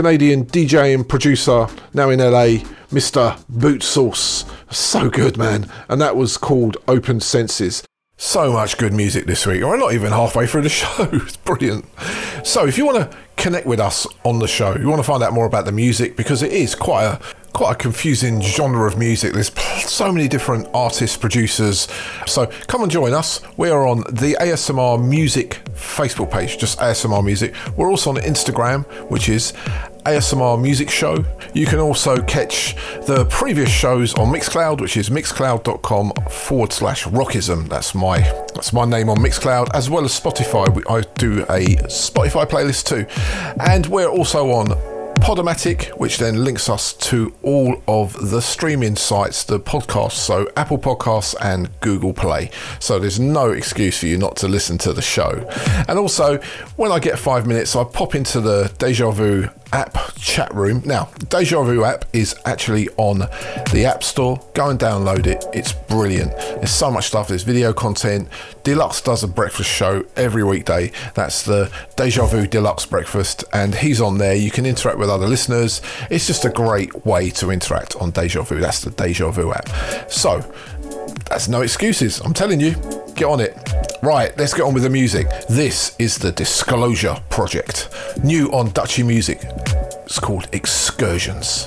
Canadian 0.00 0.46
DJ 0.46 0.94
and 0.94 1.06
producer, 1.06 1.66
now 1.92 2.08
in 2.08 2.20
LA, 2.20 2.64
Mr. 2.90 3.38
Boot 3.50 3.82
Sauce. 3.82 4.46
So 4.70 5.10
good, 5.10 5.36
man. 5.36 5.70
And 5.90 6.00
that 6.00 6.16
was 6.16 6.38
called 6.38 6.78
Open 6.88 7.20
Senses. 7.20 7.82
So 8.16 8.50
much 8.50 8.78
good 8.78 8.94
music 8.94 9.26
this 9.26 9.46
week. 9.46 9.62
We're 9.62 9.76
not 9.76 9.92
even 9.92 10.10
halfway 10.10 10.46
through 10.46 10.62
the 10.62 10.68
show. 10.70 11.06
It's 11.12 11.36
brilliant. 11.36 11.84
So, 12.44 12.66
if 12.66 12.78
you 12.78 12.86
want 12.86 13.10
to 13.10 13.18
connect 13.36 13.66
with 13.66 13.78
us 13.78 14.06
on 14.24 14.38
the 14.38 14.48
show, 14.48 14.74
you 14.74 14.88
want 14.88 15.00
to 15.00 15.06
find 15.06 15.22
out 15.22 15.34
more 15.34 15.44
about 15.44 15.66
the 15.66 15.72
music 15.72 16.16
because 16.16 16.42
it 16.42 16.52
is 16.52 16.74
quite 16.74 17.04
a 17.04 17.20
quite 17.52 17.72
a 17.72 17.74
confusing 17.74 18.40
genre 18.40 18.86
of 18.86 18.98
music. 18.98 19.32
There's 19.32 19.52
so 19.84 20.12
many 20.12 20.28
different 20.28 20.68
artists, 20.72 21.16
producers. 21.16 21.88
So 22.26 22.46
come 22.66 22.82
and 22.82 22.90
join 22.90 23.12
us. 23.12 23.40
We 23.56 23.70
are 23.70 23.86
on 23.86 23.98
the 24.10 24.36
ASMR 24.40 25.02
Music 25.02 25.60
Facebook 25.74 26.30
page, 26.30 26.58
just 26.58 26.78
ASMR 26.78 27.24
Music. 27.24 27.54
We're 27.76 27.90
also 27.90 28.10
on 28.10 28.16
Instagram, 28.16 28.84
which 29.10 29.28
is 29.28 29.52
ASMR 30.04 30.60
Music 30.60 30.90
Show. 30.90 31.24
You 31.52 31.66
can 31.66 31.78
also 31.78 32.22
catch 32.22 32.74
the 33.06 33.26
previous 33.26 33.70
shows 33.70 34.14
on 34.14 34.32
Mixcloud, 34.32 34.80
which 34.80 34.96
is 34.96 35.10
mixcloud.com 35.10 36.12
forward 36.30 36.72
slash 36.72 37.04
rockism. 37.04 37.68
That's 37.68 37.94
my 37.94 38.20
that's 38.54 38.72
my 38.72 38.84
name 38.84 39.08
on 39.08 39.18
Mixcloud, 39.18 39.68
as 39.74 39.90
well 39.90 40.04
as 40.04 40.18
Spotify. 40.18 40.82
I 40.88 41.02
do 41.18 41.42
a 41.42 41.76
Spotify 41.88 42.46
playlist 42.46 42.86
too. 42.86 43.06
And 43.60 43.86
we're 43.86 44.08
also 44.08 44.50
on 44.50 44.68
Podomatic, 45.20 45.90
which 45.98 46.18
then 46.18 46.44
links 46.44 46.68
us 46.68 46.92
to 46.94 47.32
all 47.42 47.82
of 47.86 48.30
the 48.30 48.40
streaming 48.40 48.96
sites, 48.96 49.44
the 49.44 49.60
podcasts, 49.60 50.12
so 50.12 50.50
Apple 50.56 50.78
Podcasts 50.78 51.34
and 51.40 51.70
Google 51.80 52.12
Play. 52.12 52.50
So 52.80 52.98
there's 52.98 53.20
no 53.20 53.50
excuse 53.50 53.98
for 53.98 54.06
you 54.06 54.18
not 54.18 54.36
to 54.36 54.48
listen 54.48 54.76
to 54.78 54.92
the 54.92 55.02
show. 55.02 55.46
And 55.88 55.98
also, 55.98 56.38
when 56.76 56.90
I 56.90 56.98
get 56.98 57.18
five 57.18 57.46
minutes, 57.46 57.76
I 57.76 57.84
pop 57.84 58.14
into 58.14 58.40
the 58.40 58.72
Deja 58.78 59.10
Vu 59.10 59.48
app 59.72 59.96
chat 60.16 60.52
room. 60.52 60.82
Now, 60.84 61.10
Deja 61.28 61.62
Vu 61.62 61.84
app 61.84 62.04
is 62.12 62.34
actually 62.44 62.88
on 62.96 63.20
the 63.72 63.84
App 63.86 64.02
Store. 64.02 64.40
Go 64.54 64.70
and 64.70 64.78
download 64.78 65.26
it. 65.26 65.44
It's 65.52 65.72
brilliant. 65.72 66.32
There's 66.36 66.72
so 66.72 66.90
much 66.90 67.06
stuff. 67.06 67.28
There's 67.28 67.44
video 67.44 67.72
content. 67.72 68.28
Deluxe 68.64 69.00
does 69.00 69.22
a 69.22 69.28
breakfast 69.28 69.70
show 69.70 70.04
every 70.16 70.44
weekday. 70.44 70.92
That's 71.14 71.42
the 71.44 71.70
Deja 71.96 72.26
Vu 72.26 72.46
Deluxe 72.46 72.86
Breakfast, 72.86 73.44
and 73.52 73.74
he's 73.74 74.00
on 74.00 74.18
there. 74.18 74.34
You 74.34 74.50
can 74.50 74.66
interact 74.66 74.98
with 74.98 75.09
other 75.10 75.26
listeners. 75.26 75.82
It's 76.10 76.26
just 76.26 76.44
a 76.44 76.50
great 76.50 77.04
way 77.04 77.30
to 77.30 77.50
interact 77.50 77.96
on 77.96 78.10
Deja 78.10 78.42
Vu. 78.42 78.60
That's 78.60 78.80
the 78.80 78.90
Deja 78.90 79.30
Vu 79.30 79.52
app. 79.52 79.68
So, 80.10 80.40
that's 81.28 81.48
no 81.48 81.62
excuses. 81.62 82.20
I'm 82.20 82.34
telling 82.34 82.60
you, 82.60 82.74
get 83.14 83.26
on 83.26 83.40
it. 83.40 83.56
Right, 84.02 84.36
let's 84.38 84.54
get 84.54 84.62
on 84.62 84.74
with 84.74 84.82
the 84.82 84.90
music. 84.90 85.28
This 85.48 85.94
is 85.98 86.18
the 86.18 86.32
Disclosure 86.32 87.16
Project, 87.28 87.88
new 88.24 88.50
on 88.52 88.70
Dutchy 88.70 89.02
Music. 89.02 89.40
It's 90.04 90.18
called 90.18 90.48
Excursions. 90.52 91.66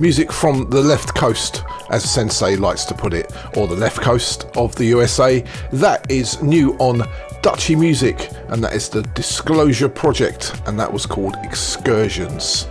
Music 0.00 0.32
from 0.32 0.68
the 0.70 0.80
left 0.80 1.14
coast, 1.14 1.64
as 1.90 2.08
Sensei 2.08 2.56
likes 2.56 2.84
to 2.84 2.94
put 2.94 3.12
it, 3.12 3.32
or 3.56 3.66
the 3.66 3.74
left 3.74 4.00
coast 4.00 4.46
of 4.56 4.74
the 4.76 4.84
USA. 4.86 5.44
That 5.72 6.10
is 6.10 6.40
new 6.42 6.74
on 6.78 7.02
Dutchy 7.42 7.76
Music, 7.76 8.30
and 8.48 8.62
that 8.62 8.74
is 8.74 8.88
the 8.88 9.02
Disclosure 9.02 9.88
Project, 9.88 10.60
and 10.66 10.78
that 10.78 10.92
was 10.92 11.06
called 11.06 11.36
Excursions. 11.42 12.66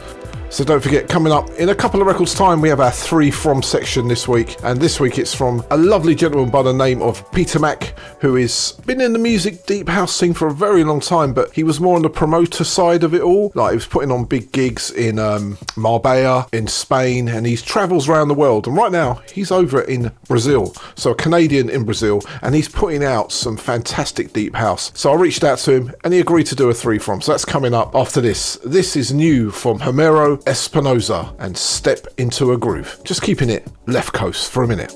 So 0.49 0.63
don't 0.63 0.81
forget, 0.81 1.09
coming 1.09 1.33
up 1.33 1.49
in 1.51 1.69
a 1.69 1.75
couple 1.75 2.01
of 2.01 2.07
records' 2.07 2.33
time, 2.33 2.61
we 2.61 2.69
have 2.69 2.79
our 2.79 2.91
three 2.91 3.29
from 3.29 3.61
section 3.61 4.07
this 4.07 4.27
week. 4.27 4.55
And 4.63 4.79
this 4.79 4.99
week 4.99 5.19
it's 5.19 5.33
from 5.33 5.63
a 5.71 5.77
lovely 5.77 6.15
gentleman 6.15 6.49
by 6.49 6.63
the 6.63 6.73
name 6.73 7.01
of 7.01 7.29
Peter 7.31 7.59
Mack, 7.59 7.93
who 8.21 8.35
has 8.35 8.71
been 8.85 9.01
in 9.01 9.13
the 9.13 9.19
music 9.19 9.65
deep 9.65 9.89
house 9.89 10.15
scene 10.15 10.33
for 10.33 10.47
a 10.47 10.53
very 10.53 10.83
long 10.83 11.01
time, 11.01 11.33
but 11.33 11.53
he 11.53 11.63
was 11.63 11.81
more 11.81 11.97
on 11.97 12.01
the 12.01 12.09
promoter 12.09 12.63
side 12.63 13.03
of 13.03 13.13
it 13.13 13.21
all. 13.21 13.51
Like 13.55 13.71
he 13.71 13.75
was 13.75 13.85
putting 13.85 14.11
on 14.11 14.23
big 14.23 14.51
gigs 14.53 14.89
in 14.89 15.19
um, 15.19 15.57
Marbella, 15.75 16.47
in 16.53 16.67
Spain, 16.67 17.27
and 17.27 17.45
he 17.45 17.57
travels 17.57 18.07
around 18.07 18.29
the 18.29 18.33
world. 18.33 18.67
And 18.67 18.77
right 18.77 18.91
now, 18.91 19.21
he's 19.31 19.51
over 19.51 19.81
in 19.81 20.11
Brazil. 20.27 20.73
So 20.95 21.11
a 21.11 21.15
Canadian 21.15 21.69
in 21.69 21.83
Brazil, 21.83 22.23
and 22.41 22.55
he's 22.55 22.69
putting 22.69 23.03
out 23.03 23.31
some 23.33 23.57
fantastic 23.57 24.33
deep 24.33 24.55
house. 24.55 24.91
So 24.95 25.11
I 25.11 25.15
reached 25.15 25.43
out 25.43 25.59
to 25.59 25.73
him, 25.73 25.93
and 26.03 26.13
he 26.13 26.21
agreed 26.21 26.47
to 26.47 26.55
do 26.55 26.69
a 26.69 26.73
three 26.73 26.99
from. 26.99 27.21
So 27.21 27.33
that's 27.33 27.45
coming 27.45 27.73
up 27.73 27.93
after 27.95 28.21
this. 28.21 28.55
This 28.65 28.95
is 28.95 29.13
new 29.13 29.51
from 29.51 29.79
Homero 29.79 30.36
Espinosa 30.45 31.33
and 31.39 31.57
Step 31.57 32.07
into 32.17 32.51
a 32.51 32.57
Groove. 32.57 32.99
Just 33.03 33.21
keeping 33.21 33.49
it 33.49 33.67
left 33.85 34.13
coast 34.13 34.51
for 34.51 34.63
a 34.63 34.67
minute. 34.67 34.93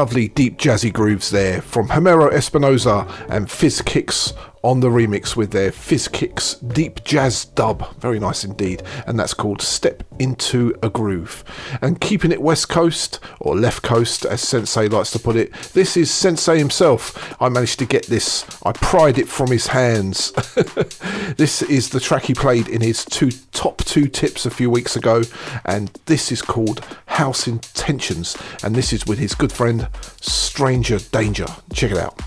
Lovely 0.00 0.28
deep 0.28 0.56
jazzy 0.56 0.90
grooves 0.90 1.28
there 1.28 1.60
from 1.60 1.88
Homero 1.88 2.32
Espinosa 2.32 3.06
and 3.28 3.50
Fizz 3.50 3.82
Kicks 3.82 4.32
on 4.62 4.80
the 4.80 4.88
remix 4.88 5.36
with 5.36 5.52
their 5.52 5.72
Fizz 5.72 6.08
Kicks 6.08 6.54
deep 6.54 7.02
jazz 7.04 7.46
dub. 7.46 7.94
Very 7.96 8.18
nice 8.18 8.44
indeed. 8.44 8.82
And 9.06 9.18
that's 9.18 9.32
called 9.32 9.62
Step 9.62 10.02
Into 10.18 10.74
a 10.82 10.90
Groove. 10.90 11.44
And 11.80 12.00
keeping 12.00 12.30
it 12.30 12.42
West 12.42 12.68
Coast, 12.68 13.20
or 13.40 13.56
Left 13.56 13.82
Coast 13.82 14.26
as 14.26 14.42
Sensei 14.42 14.88
likes 14.88 15.10
to 15.12 15.18
put 15.18 15.36
it, 15.36 15.52
this 15.72 15.96
is 15.96 16.10
Sensei 16.10 16.58
himself. 16.58 17.34
I 17.40 17.48
managed 17.48 17.78
to 17.78 17.86
get 17.86 18.06
this, 18.06 18.44
I 18.64 18.72
pried 18.72 19.18
it 19.18 19.28
from 19.28 19.50
his 19.50 19.68
hands. 19.68 20.32
this 21.36 21.62
is 21.62 21.90
the 21.90 22.00
track 22.00 22.24
he 22.24 22.34
played 22.34 22.68
in 22.68 22.82
his 22.82 23.04
two 23.04 23.30
top 23.52 23.78
two 23.78 24.08
tips 24.08 24.44
a 24.44 24.50
few 24.50 24.70
weeks 24.70 24.94
ago. 24.94 25.22
And 25.64 25.88
this 26.06 26.30
is 26.30 26.42
called 26.42 26.84
House 27.06 27.46
And 28.62 28.74
this 28.74 28.92
is 28.92 29.06
with 29.06 29.18
his 29.18 29.34
good 29.34 29.52
friend 29.52 29.88
Stranger 30.20 30.98
Danger. 30.98 31.46
Check 31.72 31.92
it 31.92 31.98
out. 31.98 32.19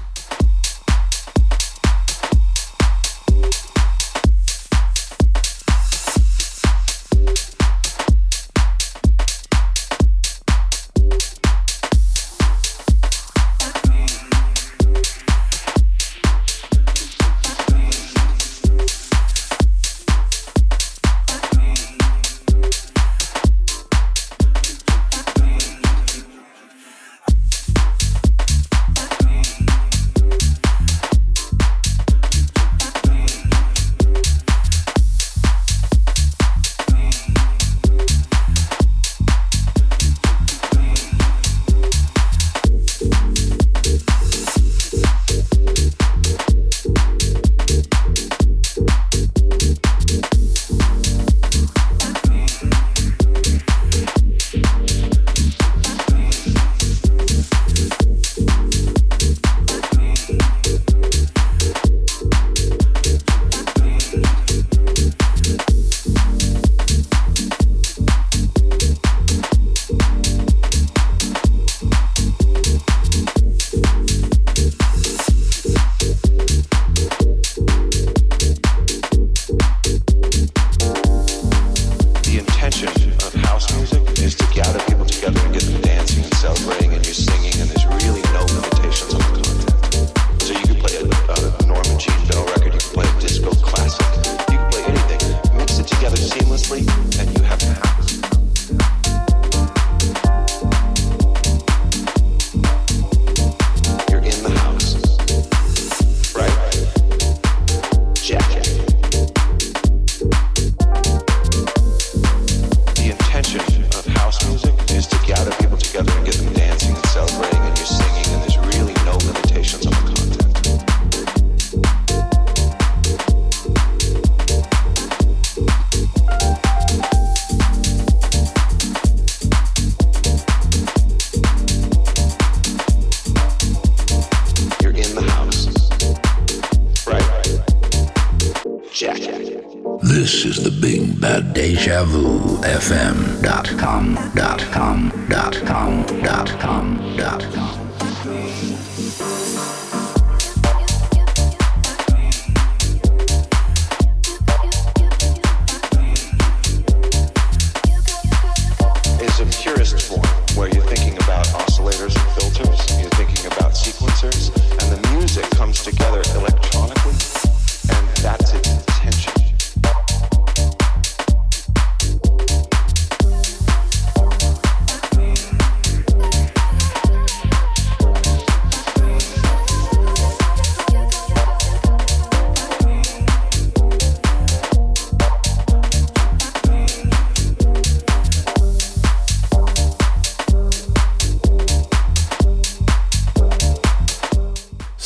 FM. 142.63 143.22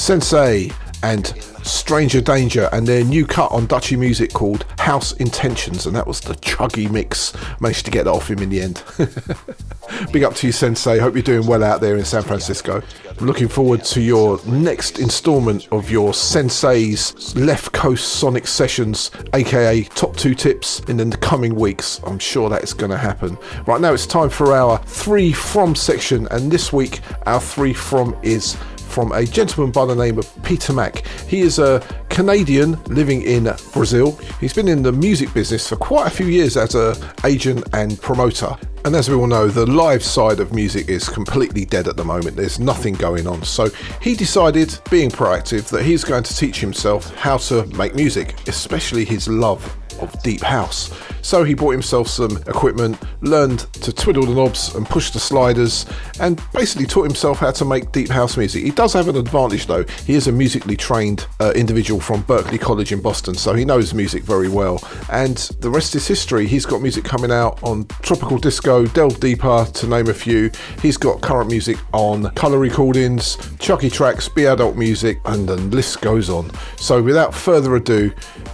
Sensei 0.08 0.72
and 1.04 1.28
Stranger 1.64 2.22
Danger 2.22 2.70
and 2.72 2.88
their 2.88 3.04
new 3.04 3.26
cut 3.26 3.52
on 3.52 3.66
Dutchy 3.66 3.98
music 3.98 4.32
called 4.32 4.66
House 4.80 5.12
Intentions, 5.12 5.86
and 5.86 5.94
that 5.98 6.08
was 6.08 6.22
the 6.22 6.36
chuggy 6.36 6.90
mix. 6.90 7.34
Managed 7.60 7.84
to 7.84 7.92
get 7.92 8.06
that 8.06 8.12
off 8.12 8.30
him 8.30 8.40
in 8.40 8.48
the 8.48 8.62
end. 8.62 8.82
Big 10.14 10.24
up 10.24 10.34
to 10.36 10.48
you, 10.48 10.54
Sensei. 10.54 10.98
Hope 10.98 11.14
you're 11.14 11.24
doing 11.24 11.46
well 11.46 11.62
out 11.62 11.82
there 11.82 11.98
in 11.98 12.06
San 12.06 12.22
Francisco. 12.22 12.82
Looking 13.20 13.50
forward 13.50 13.84
to 13.84 14.00
your 14.00 14.40
next 14.46 14.98
installment 14.98 15.68
of 15.74 15.92
your 15.92 16.14
Sensei's 16.14 17.36
Left 17.36 17.74
Coast 17.74 18.14
Sonic 18.14 18.48
Sessions, 18.48 19.12
aka 19.34 19.84
Top 19.84 20.16
2 20.16 20.36
Tips, 20.36 20.80
in 20.88 20.96
the 20.96 21.18
coming 21.18 21.54
weeks. 21.54 22.00
I'm 22.06 22.20
sure 22.20 22.50
that 22.50 22.64
is 22.64 22.74
going 22.74 22.92
to 22.92 22.98
happen. 22.98 23.38
Right 23.66 23.82
now, 23.82 23.92
it's 23.92 24.08
time 24.08 24.30
for 24.30 24.54
our 24.54 24.78
three 24.86 25.34
from 25.34 25.76
section, 25.76 26.30
and 26.32 26.50
this 26.50 26.72
week, 26.72 27.02
our 27.26 27.42
three 27.42 27.74
from 27.74 28.16
is 28.24 28.56
from 28.98 29.12
a 29.12 29.24
gentleman 29.24 29.72
by 29.72 29.86
the 29.86 29.94
name 29.94 30.18
of 30.18 30.28
Peter 30.42 30.74
Mack. 30.74 31.06
He 31.28 31.42
is 31.42 31.60
a 31.60 31.86
Canadian 32.10 32.84
living 32.86 33.22
in 33.22 33.44
Brazil. 33.72 34.14
He's 34.40 34.54
been 34.54 34.68
in 34.68 34.82
the 34.82 34.92
music 34.92 35.32
business 35.36 35.70
for 35.70 35.76
quite 35.76 36.08
a 36.08 36.10
few 36.10 36.26
years 36.26 36.58
as 36.58 36.74
an 36.74 36.96
agent 37.24 37.64
and 37.74 38.02
promoter. 38.02 38.58
And 38.86 38.96
as 38.96 39.08
we 39.08 39.16
all 39.16 39.28
know, 39.28 39.50
the 39.50 39.68
live 39.68 40.04
side 40.04 40.40
of 40.40 40.52
music 40.52 40.90
is 40.90 41.10
completely 41.10 41.64
dead 41.64 41.88
at 41.88 41.96
the 41.96 42.04
moment. 42.04 42.38
There's 42.38 42.60
nothing 42.60 42.96
going 42.96 43.28
on. 43.28 43.44
So 43.44 43.70
he 44.02 44.16
decided, 44.16 44.76
being 44.90 45.12
proactive, 45.12 45.70
that 45.70 45.84
he's 45.84 46.04
going 46.04 46.24
to 46.24 46.36
teach 46.36 46.60
himself 46.60 47.14
how 47.14 47.38
to 47.38 47.68
make 47.78 47.94
music, 47.94 48.48
especially 48.48 49.06
his 49.06 49.28
love 49.28 49.78
of 50.00 50.22
deep 50.24 50.42
house. 50.42 50.92
So 51.22 51.44
he 51.44 51.54
bought 51.54 51.72
himself 51.72 52.08
some 52.08 52.38
equipment, 52.48 52.98
learned 53.22 53.60
to 53.74 53.92
twiddle 53.92 54.26
the 54.26 54.34
knobs 54.34 54.74
and 54.76 54.86
push 54.86 55.12
the 55.12 55.20
sliders, 55.20 55.86
and 56.20 56.42
basically 56.54 56.86
taught 56.86 57.04
himself 57.04 57.40
how 57.40 57.52
to 57.52 57.66
make 57.66 57.92
deep 57.92 58.10
house 58.10 58.38
music. 58.38 58.64
He 58.64 58.72
does 58.72 58.94
have 58.94 59.08
an 59.08 59.16
advantage 59.16 59.68
though, 59.68 59.84
he 60.06 60.14
is 60.14 60.28
a 60.28 60.32
musically 60.32 60.78
trained 60.78 61.28
uh, 61.40 61.52
individual 61.56 62.00
from 62.00 62.24
Berklee 62.24 62.60
College 62.60 62.92
in 62.92 63.02
Boston, 63.02 63.36
so 63.36 63.54
he 63.54 63.66
knows 63.66 63.94
music 63.94 64.24
very 64.24 64.50
well. 64.50 64.82
And 65.12 65.38
the 65.60 65.70
rest 65.70 65.96
is 65.96 66.08
history. 66.08 66.48
He's 66.48 66.66
got 66.66 66.82
music 66.82 67.04
coming 67.04 67.32
out 67.32 67.62
on 67.64 67.86
Tropical 68.02 68.38
Disco, 68.38 68.86
Delve 68.86 69.20
Deeper, 69.20 69.66
to 69.74 69.88
name 69.88 70.08
a 70.08 70.14
few. 70.14 70.52
He's 70.82 70.98
got 70.98 71.22
current 71.22 71.50
music 71.50 71.78
on 71.94 72.30
Colour 72.32 72.60
Recordings, 72.60 73.38
Chucky 73.60 73.90
Tracks, 73.90 74.30
Be 74.30 74.46
Adult 74.46 74.76
Music, 74.76 75.20
and 75.26 75.48
the 75.48 75.58
list 75.58 76.02
goes 76.02 76.30
on. 76.30 76.52
So 76.78 77.02
without 77.02 77.34
further 77.34 77.76
ado, 77.76 78.14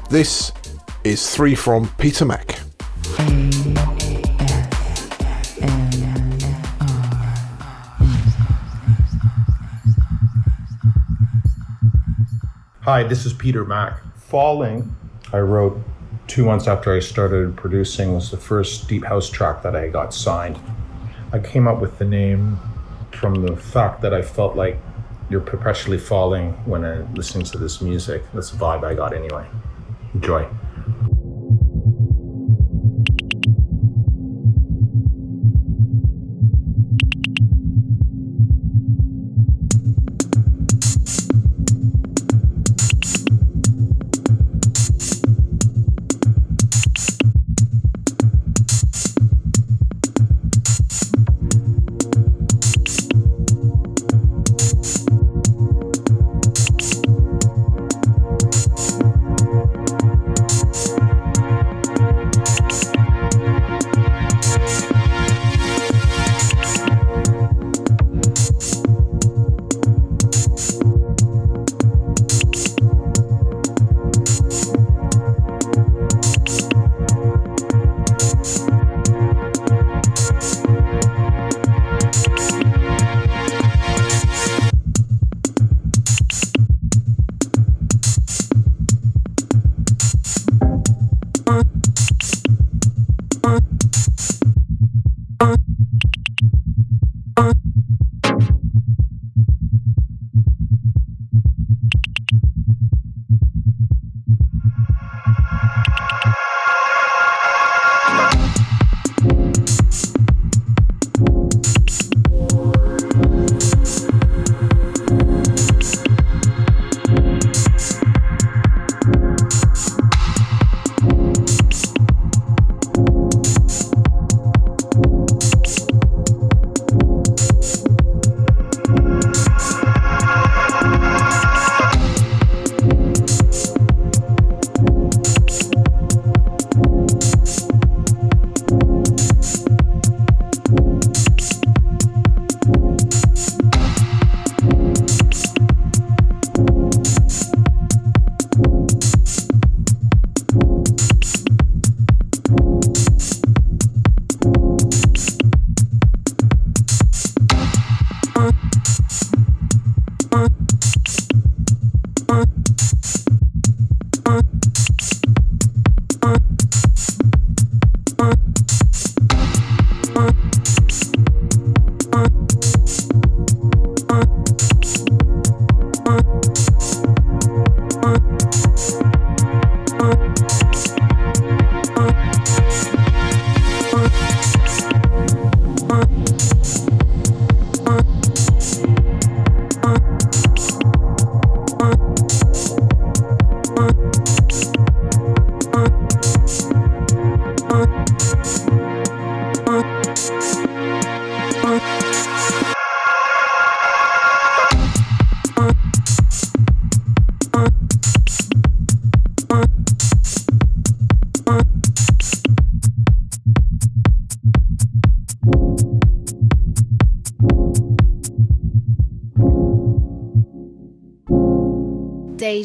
this 0.10 0.52
is 1.04 1.36
three 1.36 1.56
from 1.56 1.90
Peter 1.98 2.26
Mac. 2.26 2.60
Hi, 12.82 13.04
this 13.04 13.26
is 13.26 13.34
Peter 13.34 13.66
Mac. 13.66 14.00
Falling, 14.16 14.96
I 15.32 15.40
wrote 15.40 15.82
two 16.28 16.46
months 16.46 16.68
after 16.68 16.94
I 16.94 17.00
started 17.00 17.56
producing, 17.56 18.14
was 18.14 18.32
the 18.32 18.38
first 18.38 18.88
deep 18.88 19.04
house 19.04 19.30
track 19.30 19.62
that 19.64 19.76
I 19.76 19.90
got 19.90 20.14
signed. 20.14 20.60
I 21.32 21.40
came 21.40 21.68
up 21.68 21.82
with 21.82 21.98
the 21.98 22.06
name 22.06 22.58
from 23.12 23.46
the 23.46 23.56
fact 23.56 24.02
that 24.02 24.14
I 24.14 24.22
felt 24.22 24.56
like 24.56 24.78
you're 25.30 25.42
perpetually 25.42 25.98
falling 25.98 26.54
when 26.66 26.84
I'm 26.86 27.14
listening 27.14 27.46
to 27.48 27.58
this 27.58 27.82
music. 27.82 28.24
That's 28.34 28.52
the 28.52 28.58
vibe 28.58 28.84
I 28.84 28.94
got 28.94 29.14
anyway. 29.14 29.48
Enjoy. 30.14 30.48
Thank 30.86 30.98
you. 31.08 31.23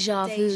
Deja 0.09 0.27
Vu 0.27 0.48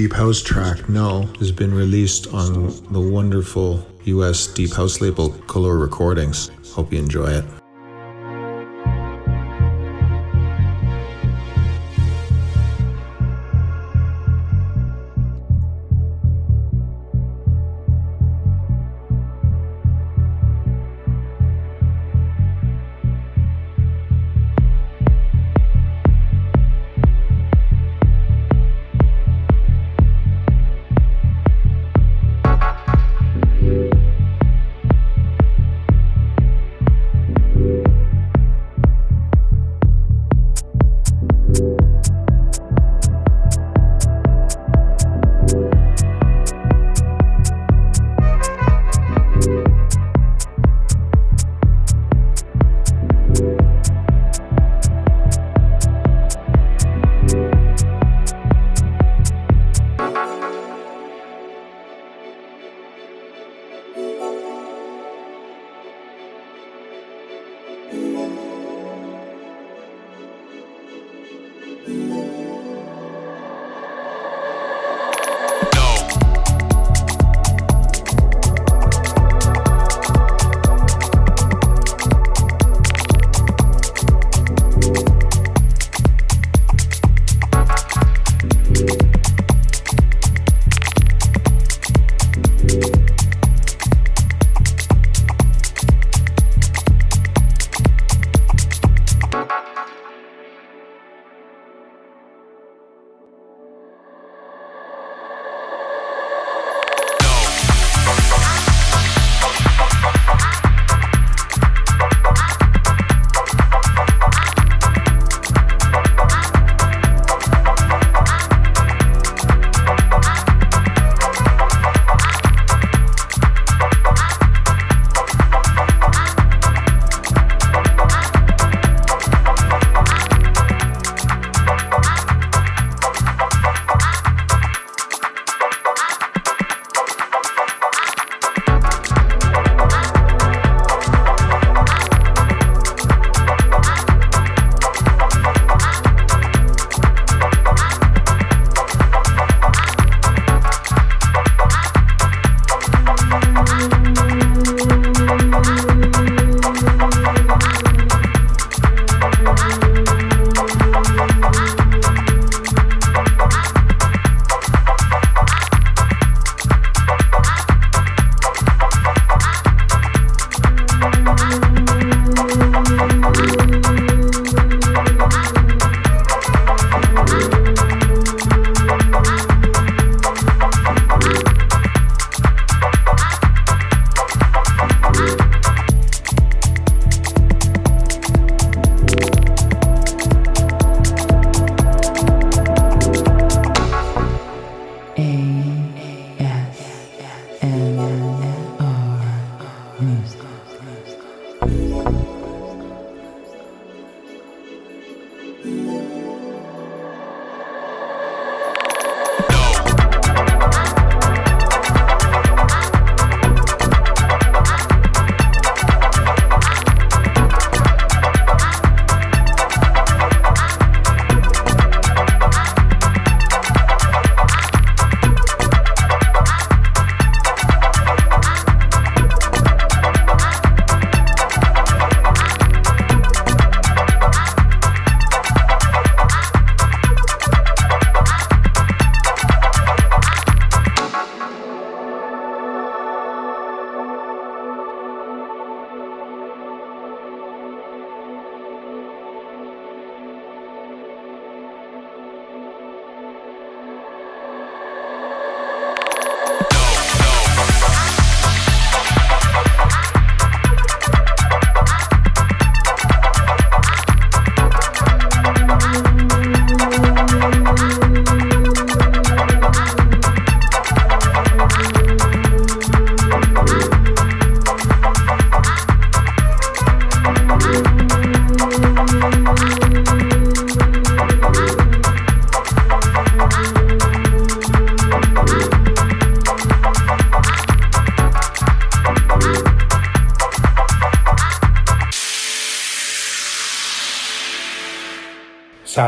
Deep 0.00 0.14
House 0.14 0.40
track, 0.40 0.88
No, 0.88 1.24
has 1.40 1.52
been 1.52 1.74
released 1.74 2.32
on 2.32 2.72
the 2.90 2.98
wonderful 2.98 3.86
US 4.04 4.46
Deep 4.46 4.72
House 4.72 5.02
label 5.02 5.28
Color 5.46 5.76
Recordings. 5.76 6.50
Hope 6.72 6.90
you 6.90 6.98
enjoy 6.98 7.26
it. 7.26 7.59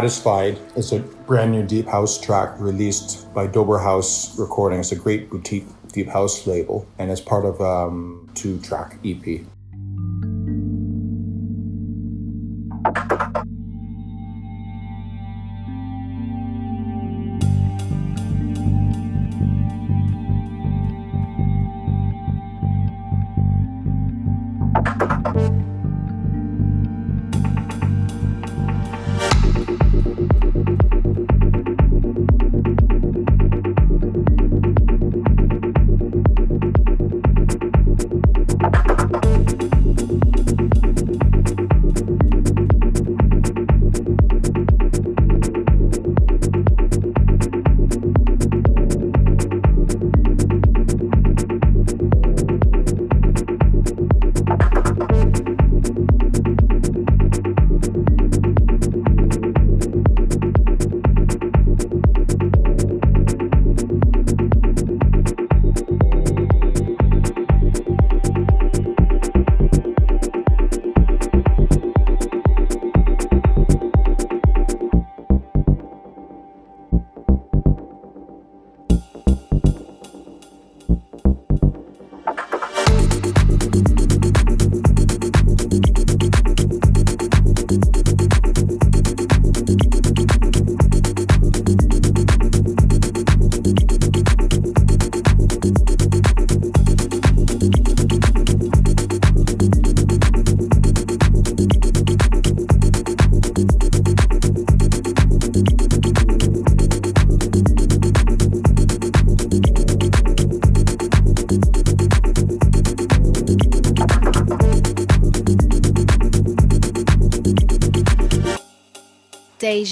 Satisfied 0.03 0.59
is 0.75 0.93
a 0.93 0.99
brand 0.99 1.53
new 1.53 1.63
deep 1.63 1.87
house 1.87 2.21
track 2.21 2.59
released 2.59 3.33
by 3.33 3.47
Dober 3.47 3.79
House 3.79 4.37
Recordings, 4.37 4.91
a 4.91 4.97
great 4.97 5.31
boutique 5.31 5.65
deep 5.93 6.09
house 6.09 6.45
label, 6.45 6.85
and 6.99 7.09
it's 7.09 7.21
part 7.21 7.45
of 7.45 7.61
a 7.61 7.87
um, 7.87 8.29
two 8.35 8.59
track 8.63 8.99
EP. 9.05 9.43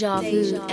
Deja 0.01 0.17
Vu 0.23 0.70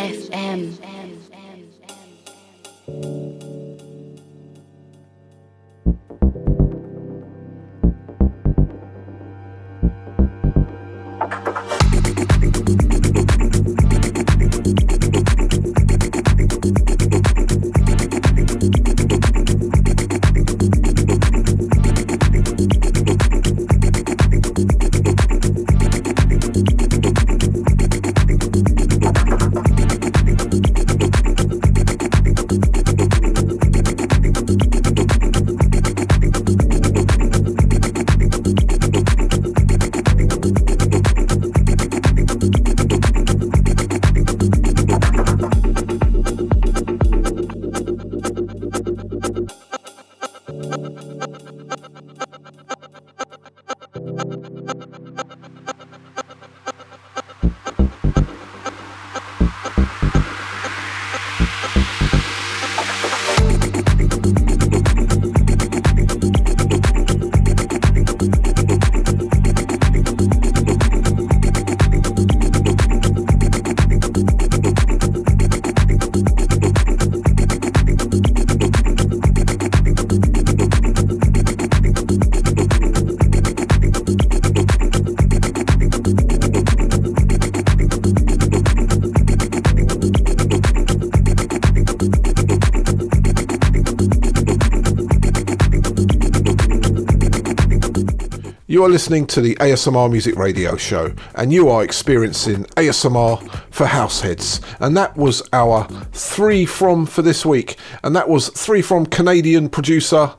You 98.78 98.84
are 98.84 98.90
listening 98.90 99.26
to 99.28 99.42
the 99.42 99.56
ASMR 99.56 100.12
Music 100.12 100.36
Radio 100.36 100.78
Show, 100.78 101.12
and 101.34 101.52
you 101.52 101.68
are 101.68 101.84
experiencing 101.84 102.66
ASMR 102.76 103.42
for 103.72 103.88
househeads. 103.88 104.62
And 104.80 104.96
that 104.96 105.18
was 105.18 105.42
our 105.52 105.88
three 106.12 106.64
from 106.64 107.08
for 107.08 107.24
this 107.24 107.44
week, 107.44 107.78
and 108.04 108.16
that 108.16 108.30
was 108.30 108.50
three 108.50 108.84
from 108.84 109.08
Canadian 109.08 109.70
producer 109.70 110.36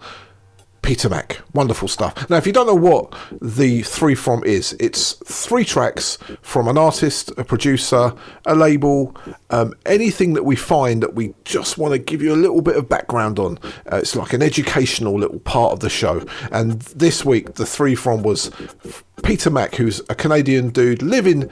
Peter 0.82 1.08
Mac. 1.08 1.40
Wonderful 1.52 1.88
stuff. 1.88 2.30
Now, 2.30 2.36
if 2.36 2.46
you 2.46 2.52
don't 2.52 2.68
know 2.68 2.74
what 2.74 3.12
the 3.42 3.82
three 3.82 4.14
from 4.14 4.44
is, 4.44 4.76
it's 4.78 5.14
three 5.24 5.64
tracks 5.64 6.16
from 6.58 6.66
an 6.66 6.76
artist, 6.76 7.30
a 7.36 7.44
producer, 7.44 8.12
a 8.44 8.52
label, 8.52 9.14
um, 9.50 9.72
anything 9.86 10.32
that 10.32 10.44
we 10.44 10.56
find 10.56 11.04
that 11.04 11.14
we 11.14 11.32
just 11.44 11.78
want 11.78 11.92
to 11.92 12.00
give 12.00 12.20
you 12.20 12.34
a 12.34 12.34
little 12.34 12.60
bit 12.60 12.74
of 12.74 12.88
background 12.88 13.38
on. 13.38 13.56
Uh, 13.92 13.98
it's 13.98 14.16
like 14.16 14.32
an 14.32 14.42
educational 14.42 15.16
little 15.16 15.38
part 15.38 15.70
of 15.72 15.78
the 15.78 15.88
show. 15.88 16.26
And 16.50 16.80
this 16.80 17.24
week, 17.24 17.54
the 17.54 17.64
three 17.64 17.94
from 17.94 18.24
was 18.24 18.50
Peter 19.22 19.50
Mac, 19.50 19.74
who's 19.74 20.00
a 20.08 20.14
Canadian 20.14 20.70
dude 20.70 21.02
living 21.02 21.50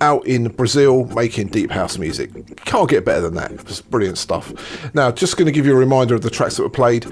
out 0.00 0.26
in 0.26 0.48
Brazil 0.48 1.04
making 1.06 1.48
deep 1.48 1.70
house 1.70 1.96
music. 1.98 2.30
Can't 2.64 2.90
get 2.90 3.04
better 3.04 3.22
than 3.22 3.34
that. 3.34 3.52
It's 3.52 3.80
brilliant 3.80 4.18
stuff. 4.18 4.94
Now, 4.94 5.10
just 5.10 5.36
going 5.36 5.46
to 5.46 5.52
give 5.52 5.66
you 5.66 5.72
a 5.72 5.78
reminder 5.78 6.14
of 6.14 6.22
the 6.22 6.30
tracks 6.30 6.56
that 6.56 6.62
were 6.62 6.70
played. 6.70 7.04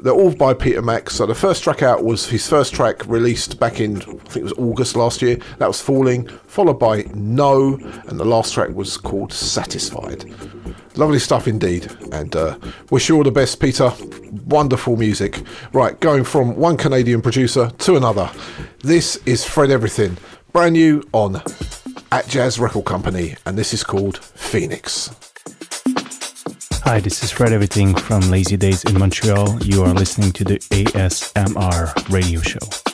They're 0.00 0.12
all 0.12 0.34
by 0.34 0.54
Peter 0.54 0.80
Mac. 0.80 1.10
So 1.10 1.26
the 1.26 1.34
first 1.34 1.62
track 1.62 1.82
out 1.82 2.04
was 2.04 2.28
his 2.28 2.48
first 2.48 2.74
track 2.74 3.06
released 3.06 3.58
back 3.60 3.80
in, 3.80 3.96
I 3.98 4.02
think 4.02 4.36
it 4.36 4.42
was 4.44 4.52
August 4.54 4.96
last 4.96 5.20
year. 5.20 5.36
That 5.58 5.68
was 5.68 5.80
Falling, 5.80 6.28
followed 6.46 6.78
by 6.78 7.04
No, 7.14 7.74
and 8.06 8.18
the 8.18 8.24
last 8.24 8.54
track 8.54 8.70
was 8.70 8.96
called 8.96 9.32
Satisfied. 9.32 10.24
Lovely 10.98 11.20
stuff 11.20 11.46
indeed, 11.46 11.86
and 12.10 12.34
uh, 12.34 12.58
wish 12.90 13.08
you 13.08 13.14
all 13.16 13.22
the 13.22 13.30
best, 13.30 13.60
Peter. 13.60 13.92
Wonderful 14.46 14.96
music. 14.96 15.40
Right, 15.72 15.98
going 16.00 16.24
from 16.24 16.56
one 16.56 16.76
Canadian 16.76 17.22
producer 17.22 17.70
to 17.70 17.94
another. 17.94 18.28
This 18.80 19.14
is 19.24 19.44
Fred 19.44 19.70
Everything, 19.70 20.16
brand 20.52 20.72
new 20.72 21.04
on 21.12 21.34
Atjazz 22.10 22.58
Record 22.58 22.84
Company, 22.84 23.36
and 23.46 23.56
this 23.56 23.72
is 23.72 23.84
called 23.84 24.18
Phoenix. 24.18 25.14
Hi, 26.82 26.98
this 26.98 27.22
is 27.22 27.30
Fred 27.30 27.52
Everything 27.52 27.94
from 27.94 28.22
Lazy 28.22 28.56
Days 28.56 28.82
in 28.82 28.98
Montreal. 28.98 29.62
You 29.62 29.84
are 29.84 29.94
listening 29.94 30.32
to 30.32 30.42
the 30.42 30.58
ASMR 30.58 32.10
radio 32.10 32.40
show. 32.40 32.87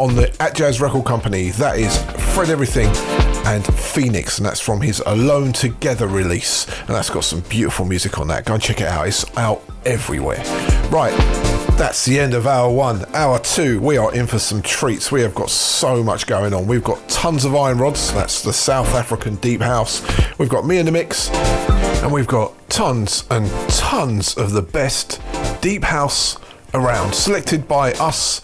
On 0.00 0.16
the 0.16 0.28
Atjazz 0.38 0.80
Record 0.80 1.04
Company. 1.04 1.50
That 1.50 1.78
is 1.78 1.98
Fred 2.32 2.48
Everything 2.48 2.86
and 3.44 3.62
Phoenix, 3.66 4.38
and 4.38 4.46
that's 4.46 4.58
from 4.58 4.80
his 4.80 5.02
Alone 5.04 5.52
Together 5.52 6.06
release. 6.06 6.66
And 6.78 6.88
that's 6.88 7.10
got 7.10 7.22
some 7.22 7.40
beautiful 7.40 7.84
music 7.84 8.18
on 8.18 8.26
that. 8.28 8.46
Go 8.46 8.54
and 8.54 8.62
check 8.62 8.80
it 8.80 8.86
out. 8.86 9.06
It's 9.06 9.26
out 9.36 9.62
everywhere. 9.84 10.38
Right, 10.88 11.14
that's 11.76 12.06
the 12.06 12.18
end 12.18 12.32
of 12.32 12.46
hour 12.46 12.72
one. 12.72 13.04
Hour 13.14 13.40
two, 13.40 13.78
we 13.82 13.98
are 13.98 14.10
in 14.14 14.26
for 14.26 14.38
some 14.38 14.62
treats. 14.62 15.12
We 15.12 15.20
have 15.20 15.34
got 15.34 15.50
so 15.50 16.02
much 16.02 16.26
going 16.26 16.54
on. 16.54 16.66
We've 16.66 16.82
got 16.82 17.06
tons 17.10 17.44
of 17.44 17.54
iron 17.54 17.76
rods. 17.76 18.10
That's 18.14 18.42
the 18.42 18.54
South 18.54 18.94
African 18.94 19.36
deep 19.36 19.60
house. 19.60 20.02
We've 20.38 20.48
got 20.48 20.66
me 20.66 20.78
in 20.78 20.86
the 20.86 20.92
mix, 20.92 21.28
and 21.28 22.10
we've 22.10 22.26
got 22.26 22.54
tons 22.70 23.24
and 23.30 23.50
tons 23.68 24.34
of 24.38 24.52
the 24.52 24.62
best 24.62 25.20
deep 25.60 25.84
house 25.84 26.38
around, 26.72 27.12
selected 27.12 27.66
by 27.68 27.92
us 27.94 28.40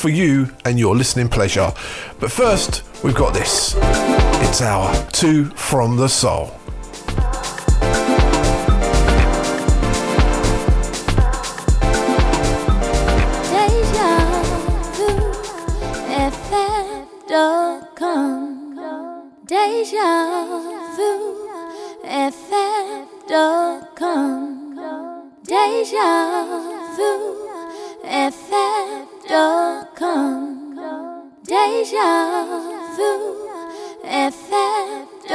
for 0.00 0.08
you 0.08 0.48
and 0.64 0.78
your 0.78 0.96
listening 0.96 1.28
pleasure. 1.28 1.70
But 2.18 2.32
first, 2.32 2.82
we've 3.04 3.14
got 3.14 3.34
this. 3.34 3.74
It's 4.42 4.62
our 4.62 4.94
two 5.10 5.44
from 5.50 5.98
the 5.98 6.08
soul. 6.08 6.56
Deja 19.46 20.06
vu 20.96 21.36
FM.com 22.04 22.70
Deja 25.44 26.46
vu 26.96 27.40
FM.com 29.30 30.50
Deja 31.46 32.44
vu 32.96 33.10
FM.com 34.02 35.30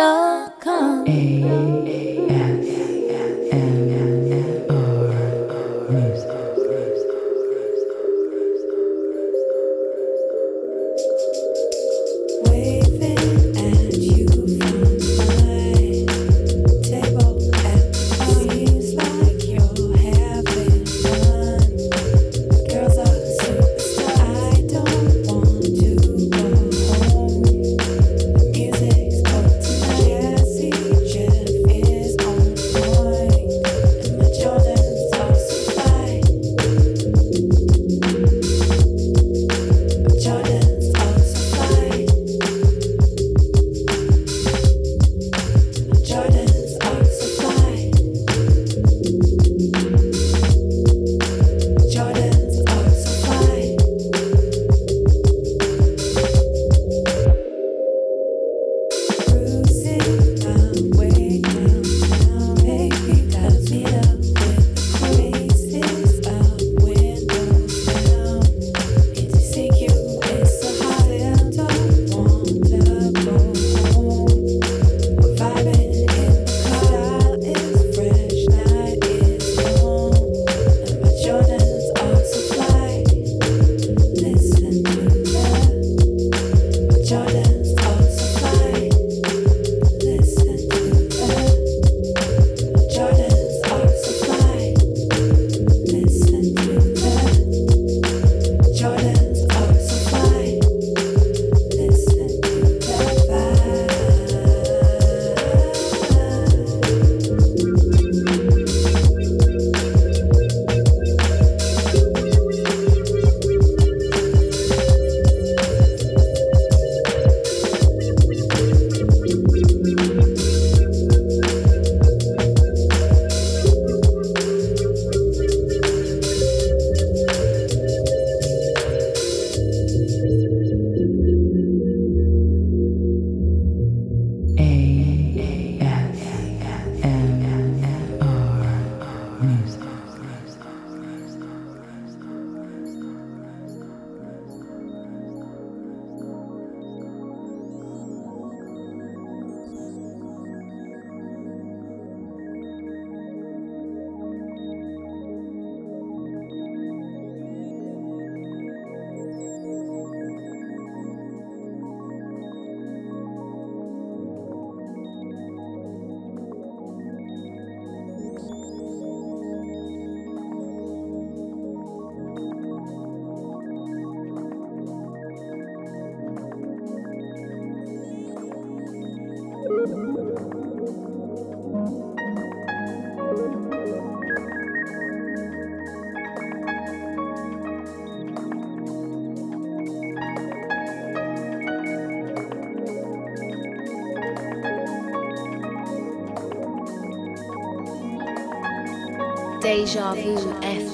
Deja 199.86 200.16
Vu 200.16 200.36
FM. 200.64 200.85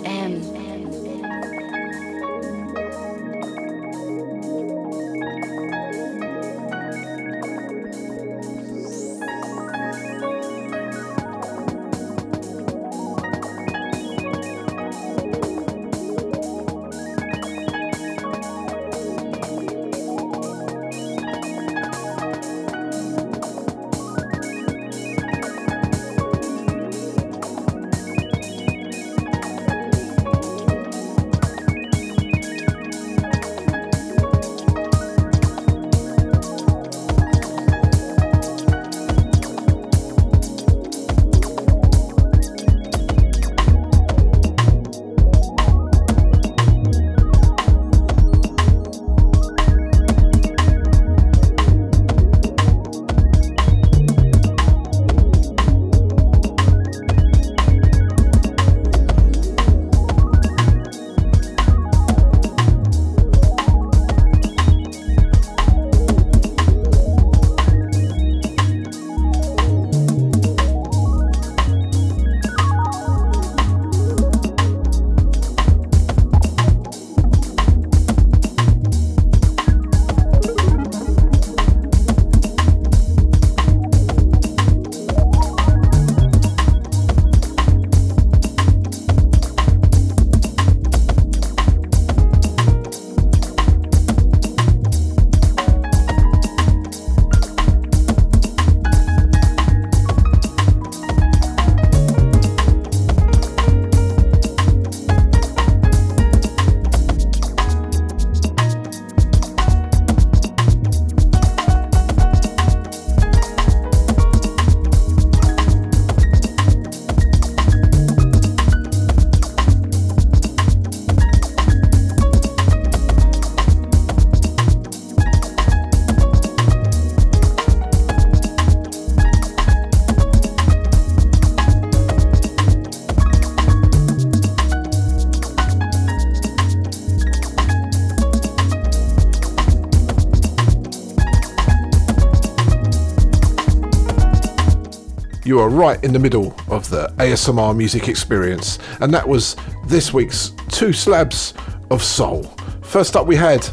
You 145.52 145.60
are 145.60 145.68
right 145.68 146.02
in 146.02 146.14
the 146.14 146.20
middle 146.20 146.56
of 146.70 146.90
the 146.90 147.14
ASMR 147.18 147.76
music 147.76 148.08
experience, 148.08 148.80
and 149.02 149.14
that 149.14 149.28
was 149.28 149.58
this 149.86 150.14
week's 150.14 150.54
two 150.70 150.94
slabs 150.94 151.54
of 151.90 152.02
soul. 152.02 152.44
First 152.84 153.18
up, 153.18 153.28
we 153.28 153.36
had 153.36 153.68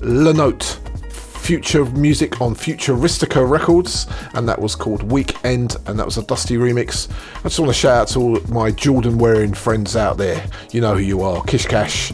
La 0.00 0.32
Note 0.32 0.80
future 1.10 1.84
music 1.84 2.40
on 2.40 2.54
Futuristica 2.54 3.46
Records, 3.46 4.06
and 4.32 4.48
that 4.48 4.58
was 4.58 4.74
called 4.74 5.02
Weekend, 5.02 5.76
and 5.84 5.98
that 5.98 6.06
was 6.06 6.16
a 6.16 6.22
Dusty 6.22 6.56
remix. 6.56 7.10
I 7.40 7.42
just 7.42 7.60
want 7.60 7.68
to 7.68 7.78
shout 7.78 7.98
out 7.98 8.08
to 8.08 8.18
all 8.20 8.40
my 8.48 8.70
Jordan 8.70 9.18
wearing 9.18 9.52
friends 9.52 9.96
out 9.96 10.16
there. 10.16 10.42
You 10.70 10.80
know 10.80 10.94
who 10.94 11.00
you 11.00 11.20
are 11.20 11.44
Kish 11.44 11.66
Cash, 11.66 12.10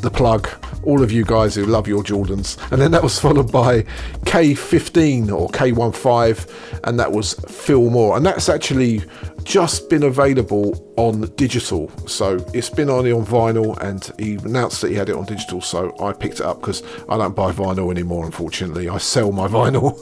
The 0.00 0.10
Plug, 0.10 0.48
all 0.86 1.02
of 1.02 1.12
you 1.12 1.24
guys 1.24 1.54
who 1.54 1.66
love 1.66 1.86
your 1.86 2.02
Jordans. 2.02 2.56
And 2.72 2.80
then 2.80 2.92
that 2.92 3.02
was 3.02 3.18
followed 3.18 3.50
by 3.52 3.82
K15 4.24 5.30
or 5.30 5.48
K15, 5.48 6.80
and 6.84 6.98
that 6.98 7.12
was 7.12 7.34
Phil 7.48 7.90
Moore. 7.90 8.16
And 8.16 8.24
that's 8.24 8.48
actually 8.48 9.02
just 9.42 9.90
been 9.90 10.04
available 10.04 10.92
on 10.96 11.22
digital. 11.36 11.90
So 12.06 12.44
it's 12.54 12.70
been 12.70 12.88
only 12.88 13.12
on 13.12 13.26
vinyl, 13.26 13.76
and 13.78 14.10
he 14.18 14.34
announced 14.36 14.80
that 14.80 14.90
he 14.90 14.96
had 14.96 15.08
it 15.08 15.16
on 15.16 15.24
digital. 15.24 15.60
So 15.60 15.94
I 16.00 16.12
picked 16.12 16.40
it 16.40 16.46
up 16.46 16.60
because 16.60 16.82
I 17.08 17.18
don't 17.18 17.34
buy 17.34 17.52
vinyl 17.52 17.90
anymore, 17.90 18.24
unfortunately. 18.24 18.88
I 18.88 18.98
sell 18.98 19.32
my 19.32 19.48
vinyl. 19.48 20.00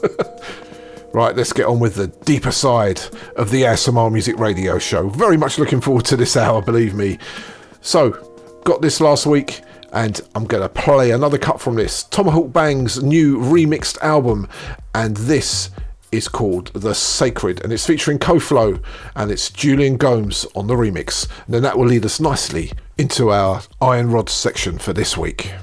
Right, 1.15 1.33
let's 1.33 1.53
get 1.53 1.65
on 1.65 1.79
with 1.79 1.95
the 1.95 2.07
deeper 2.07 2.51
side 2.51 2.99
of 3.37 3.49
the 3.49 3.61
ASMR 3.61 4.11
Music 4.11 4.37
Radio 4.37 4.77
Show. 4.77 5.07
Very 5.07 5.37
much 5.37 5.57
looking 5.57 5.79
forward 5.79 6.03
to 6.07 6.17
this 6.17 6.35
hour, 6.35 6.61
believe 6.61 6.93
me. 6.93 7.19
So, 7.79 8.11
got 8.65 8.81
this 8.81 8.99
last 8.99 9.25
week, 9.25 9.61
and 9.95 10.19
I'm 10.35 10.45
going 10.45 10.61
to 10.61 10.69
play 10.69 11.11
another 11.11 11.37
cut 11.37 11.61
from 11.61 11.75
this 11.75 12.03
Tomahawk 12.03 12.51
Bang's 12.51 13.01
new 13.01 13.39
remixed 13.39 13.97
album, 14.01 14.47
and 14.93 15.15
this 15.15 15.71
is 16.11 16.27
called 16.27 16.67
The 16.73 16.93
Sacred, 16.93 17.63
and 17.63 17.71
it's 17.71 17.87
featuring 17.87 18.19
Koflo, 18.19 18.83
and 19.15 19.31
it's 19.31 19.49
Julian 19.49 19.95
Gomes 19.95 20.45
on 20.53 20.67
the 20.67 20.75
remix. 20.75 21.27
And 21.45 21.55
then 21.55 21.63
that 21.63 21.77
will 21.77 21.87
lead 21.87 22.05
us 22.05 22.19
nicely 22.19 22.73
into 22.97 23.31
our 23.31 23.61
Iron 23.81 24.11
Rod 24.11 24.29
section 24.29 24.77
for 24.77 24.91
this 24.91 25.17
week. 25.17 25.53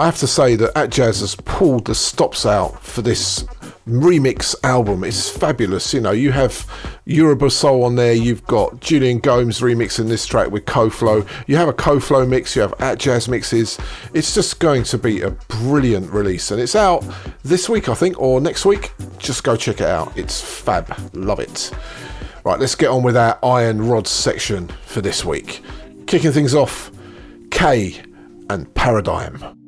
I 0.00 0.06
have 0.06 0.16
to 0.20 0.26
say 0.26 0.56
that 0.56 0.74
Atjazz 0.76 1.20
has 1.20 1.34
pulled 1.34 1.84
the 1.84 1.94
stops 1.94 2.46
out 2.46 2.82
for 2.82 3.02
this 3.02 3.42
remix 3.86 4.54
album. 4.64 5.04
It's 5.04 5.28
fabulous. 5.28 5.92
You 5.92 6.00
know, 6.00 6.12
you 6.12 6.32
have 6.32 6.66
Yoruba 7.04 7.50
Soul 7.50 7.84
on 7.84 7.96
there, 7.96 8.14
you've 8.14 8.46
got 8.46 8.80
Julian 8.80 9.18
Gomes 9.18 9.60
remixing 9.60 10.08
this 10.08 10.24
track 10.24 10.50
with 10.50 10.64
Koflo, 10.64 11.28
you 11.46 11.56
have 11.56 11.68
a 11.68 11.74
Koflo 11.74 12.26
mix, 12.26 12.56
you 12.56 12.62
have 12.62 12.72
Atjazz 12.78 13.28
mixes. 13.28 13.78
It's 14.14 14.34
just 14.34 14.58
going 14.58 14.84
to 14.84 14.96
be 14.96 15.20
a 15.20 15.32
brilliant 15.32 16.10
release, 16.10 16.50
and 16.50 16.62
it's 16.62 16.74
out 16.74 17.04
this 17.42 17.68
week, 17.68 17.90
I 17.90 17.94
think, 17.94 18.18
or 18.18 18.40
next 18.40 18.64
week. 18.64 18.92
Just 19.18 19.44
go 19.44 19.54
check 19.54 19.82
it 19.82 19.86
out. 19.86 20.16
It's 20.16 20.40
fab. 20.40 20.96
Love 21.12 21.40
it. 21.40 21.72
Right, 22.42 22.58
let's 22.58 22.74
get 22.74 22.88
on 22.88 23.02
with 23.02 23.18
our 23.18 23.38
Iron 23.44 23.86
Rods 23.86 24.08
section 24.08 24.68
for 24.86 25.02
this 25.02 25.26
week. 25.26 25.62
Kicking 26.06 26.32
things 26.32 26.54
off, 26.54 26.90
K 27.50 28.00
and 28.48 28.74
Paradigm. 28.74 29.59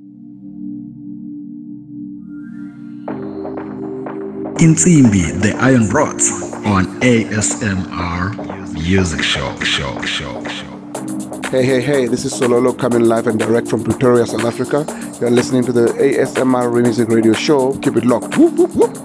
Insimbi, 4.58 5.40
the 5.42 5.56
Iron 5.58 5.88
Rods 5.88 6.30
on 6.64 6.86
ASMR 7.00 8.74
Music 8.74 9.22
Show. 9.22 9.54
Show, 9.60 10.00
show, 10.02 10.44
show. 10.44 11.48
Hey, 11.50 11.64
hey, 11.64 11.80
hey, 11.80 12.06
this 12.06 12.24
is 12.24 12.32
Sololo 12.32 12.78
coming 12.78 13.02
live 13.02 13.26
and 13.26 13.38
direct 13.38 13.68
from 13.68 13.82
Pretoria, 13.82 14.26
South 14.26 14.44
Africa. 14.44 14.86
You're 15.20 15.30
listening 15.30 15.64
to 15.64 15.72
the 15.72 15.86
ASMR 15.88 16.82
Music 16.82 17.08
Radio 17.08 17.32
Show. 17.32 17.74
Keep 17.78 17.96
it 17.96 18.04
locked. 18.04 18.36
Whoop, 18.38 18.54
whoop, 18.54 18.74
whoop. 18.74 19.01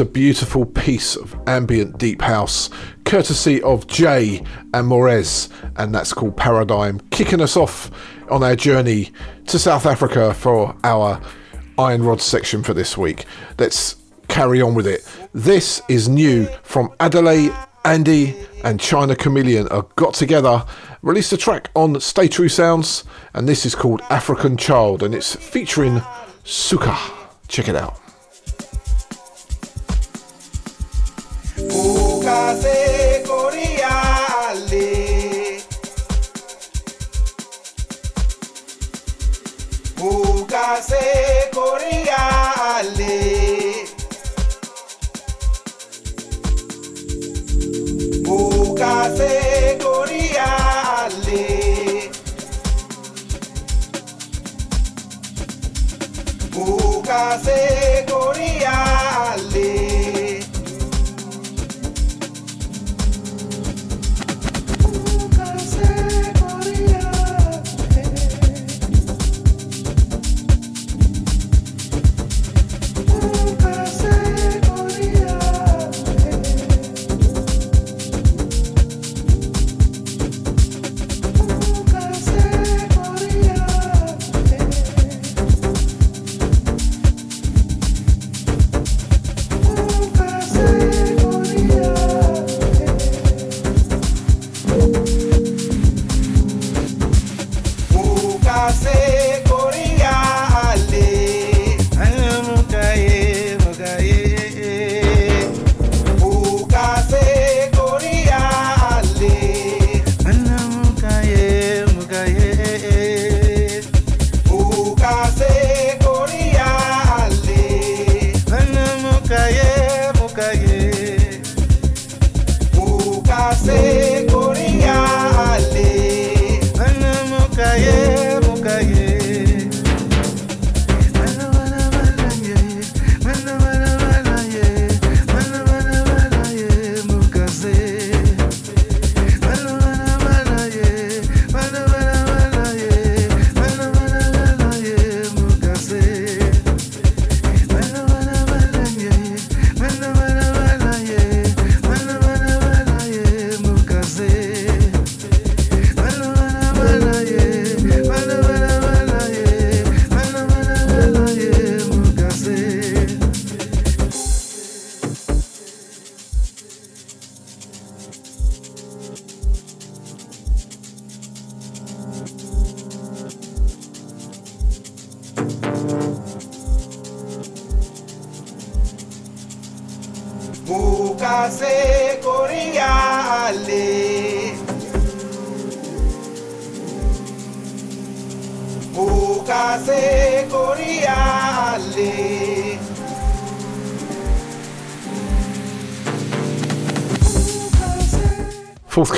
A 0.00 0.04
beautiful 0.04 0.66
piece 0.66 1.16
of 1.16 1.34
ambient 1.46 1.98
deep 1.98 2.22
house, 2.22 2.70
courtesy 3.04 3.62
of 3.62 3.86
Jay 3.86 4.38
and 4.74 4.86
Morez, 4.88 5.50
and 5.76 5.94
that's 5.94 6.12
called 6.12 6.36
Paradigm, 6.36 7.00
kicking 7.10 7.40
us 7.40 7.56
off 7.56 7.90
on 8.30 8.42
our 8.42 8.56
journey 8.56 9.12
to 9.46 9.58
South 9.58 9.86
Africa 9.86 10.34
for 10.34 10.76
our 10.84 11.20
Iron 11.78 12.02
Rod 12.02 12.20
section 12.20 12.62
for 12.62 12.74
this 12.74 12.98
week. 12.98 13.24
Let's 13.58 13.96
carry 14.28 14.60
on 14.60 14.74
with 14.74 14.86
it. 14.86 15.08
This 15.32 15.80
is 15.88 16.08
new 16.08 16.46
from 16.62 16.92
Adelaide, 17.00 17.52
Andy, 17.84 18.36
and 18.64 18.80
China 18.80 19.16
Chameleon 19.16 19.68
are 19.68 19.86
got 19.96 20.14
together, 20.14 20.64
released 21.02 21.32
a 21.32 21.36
track 21.36 21.70
on 21.74 22.00
Stay 22.00 22.28
True 22.28 22.48
Sounds, 22.48 23.04
and 23.34 23.48
this 23.48 23.64
is 23.64 23.74
called 23.74 24.02
African 24.10 24.56
Child, 24.56 25.02
and 25.02 25.14
it's 25.14 25.36
featuring 25.36 26.02
Suka. 26.44 26.98
Check 27.48 27.68
it 27.68 27.76
out. 27.76 28.00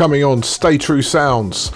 Forthcoming 0.00 0.24
on 0.24 0.42
Stay 0.42 0.78
True 0.78 1.02
Sounds, 1.02 1.72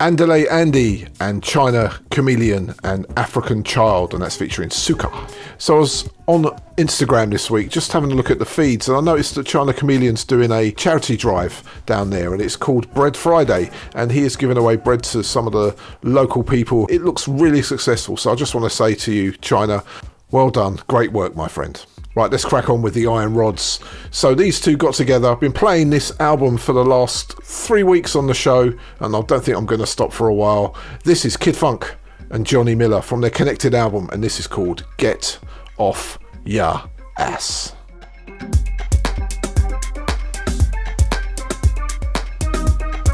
Andale 0.00 0.50
Andy 0.50 1.06
and 1.20 1.42
China 1.42 1.92
Chameleon 2.10 2.74
and 2.82 3.04
African 3.18 3.62
Child, 3.62 4.14
and 4.14 4.22
that's 4.22 4.36
featuring 4.36 4.70
Suka. 4.70 5.12
So 5.58 5.76
I 5.76 5.78
was 5.80 6.08
on 6.26 6.44
Instagram 6.78 7.30
this 7.30 7.50
week 7.50 7.68
just 7.68 7.92
having 7.92 8.10
a 8.10 8.14
look 8.14 8.30
at 8.30 8.38
the 8.38 8.46
feeds, 8.46 8.88
and 8.88 8.96
I 8.96 9.02
noticed 9.02 9.34
that 9.34 9.46
China 9.46 9.74
Chameleon's 9.74 10.24
doing 10.24 10.50
a 10.50 10.70
charity 10.70 11.14
drive 11.14 11.62
down 11.84 12.08
there, 12.08 12.32
and 12.32 12.40
it's 12.40 12.56
called 12.56 12.90
Bread 12.94 13.14
Friday, 13.14 13.70
and 13.94 14.10
he 14.10 14.22
is 14.22 14.34
giving 14.34 14.56
away 14.56 14.76
bread 14.76 15.02
to 15.02 15.22
some 15.22 15.46
of 15.46 15.52
the 15.52 15.76
local 16.02 16.42
people. 16.42 16.86
It 16.86 17.02
looks 17.02 17.28
really 17.28 17.60
successful, 17.60 18.16
so 18.16 18.32
I 18.32 18.34
just 18.34 18.54
want 18.54 18.64
to 18.64 18.74
say 18.74 18.94
to 18.94 19.12
you, 19.12 19.32
China, 19.32 19.84
well 20.30 20.48
done, 20.48 20.78
great 20.86 21.12
work, 21.12 21.36
my 21.36 21.48
friend. 21.48 21.84
Right, 22.18 22.32
let's 22.32 22.44
crack 22.44 22.68
on 22.68 22.82
with 22.82 22.94
the 22.94 23.06
Iron 23.06 23.32
Rods. 23.32 23.78
So 24.10 24.34
these 24.34 24.60
two 24.60 24.76
got 24.76 24.94
together. 24.94 25.30
I've 25.30 25.38
been 25.38 25.52
playing 25.52 25.90
this 25.90 26.10
album 26.18 26.56
for 26.56 26.72
the 26.72 26.84
last 26.84 27.40
three 27.44 27.84
weeks 27.84 28.16
on 28.16 28.26
the 28.26 28.34
show, 28.34 28.72
and 28.98 29.14
I 29.14 29.22
don't 29.22 29.44
think 29.44 29.56
I'm 29.56 29.66
going 29.66 29.80
to 29.80 29.86
stop 29.86 30.12
for 30.12 30.26
a 30.26 30.34
while. 30.34 30.76
This 31.04 31.24
is 31.24 31.36
Kid 31.36 31.54
Fonque 31.54 31.94
and 32.30 32.44
Johnny 32.44 32.74
Miller 32.74 33.02
from 33.02 33.20
their 33.20 33.30
connected 33.30 33.72
album, 33.72 34.08
and 34.12 34.20
this 34.20 34.40
is 34.40 34.48
called 34.48 34.84
Get 34.96 35.38
Off 35.76 36.18
Ya 36.44 36.88
Ass. 37.18 37.76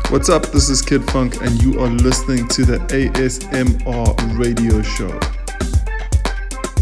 What's 0.08 0.30
up? 0.30 0.46
This 0.46 0.70
is 0.70 0.80
Kid 0.80 1.02
Fonque, 1.02 1.42
and 1.42 1.62
you 1.62 1.78
are 1.78 1.90
listening 1.90 2.48
to 2.48 2.64
the 2.64 2.78
ASMR 2.78 4.38
radio 4.38 4.80
show. 4.80 5.33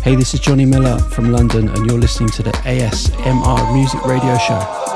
Hey, 0.02 0.16
this 0.16 0.34
is 0.34 0.40
Johnny 0.40 0.64
Miller 0.64 0.98
from 0.98 1.30
London, 1.30 1.68
and 1.68 1.86
you're 1.86 1.96
listening 1.96 2.28
to 2.30 2.42
the 2.42 2.50
ASMR 2.50 3.72
Music 3.72 4.04
Radio 4.04 4.36
Show. 4.36 4.91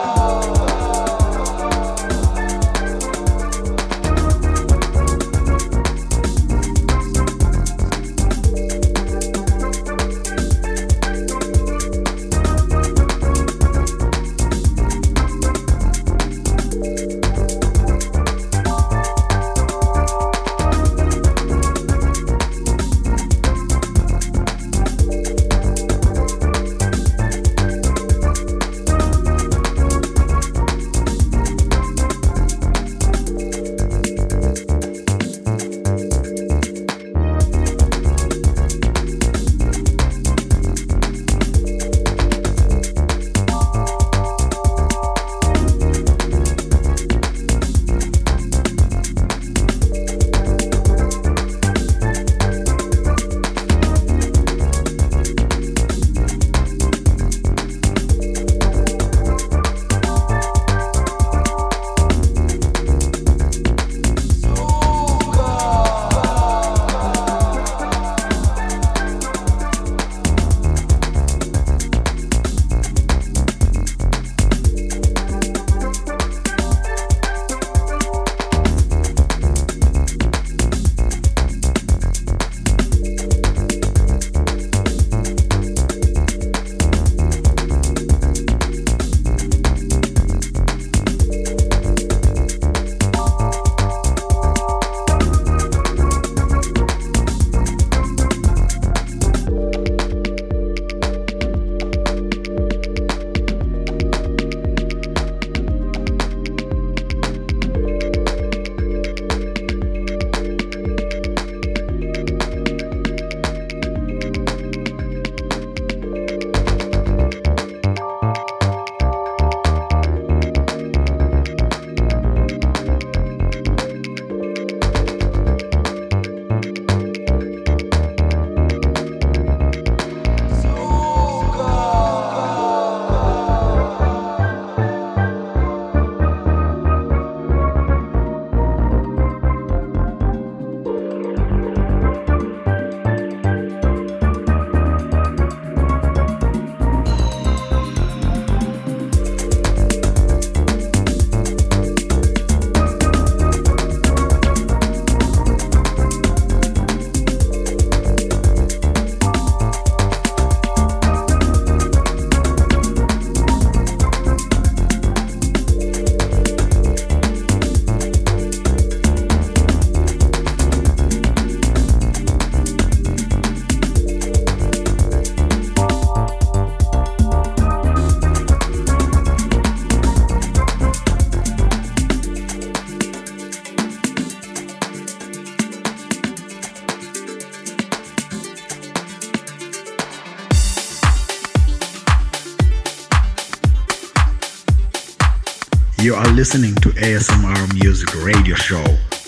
Listening 196.36 196.74
to 196.74 196.90
ASMR 196.90 197.72
Music 197.82 198.14
Radio 198.22 198.54
Show 198.54 198.84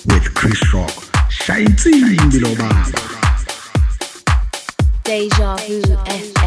with 0.08 0.34
Chris 0.34 0.74
Rock. 0.74 0.92
Shine 1.30 1.74
below 2.30 2.54
Deja 5.04 5.56
Vu 5.56 5.96
eh. 6.04 6.37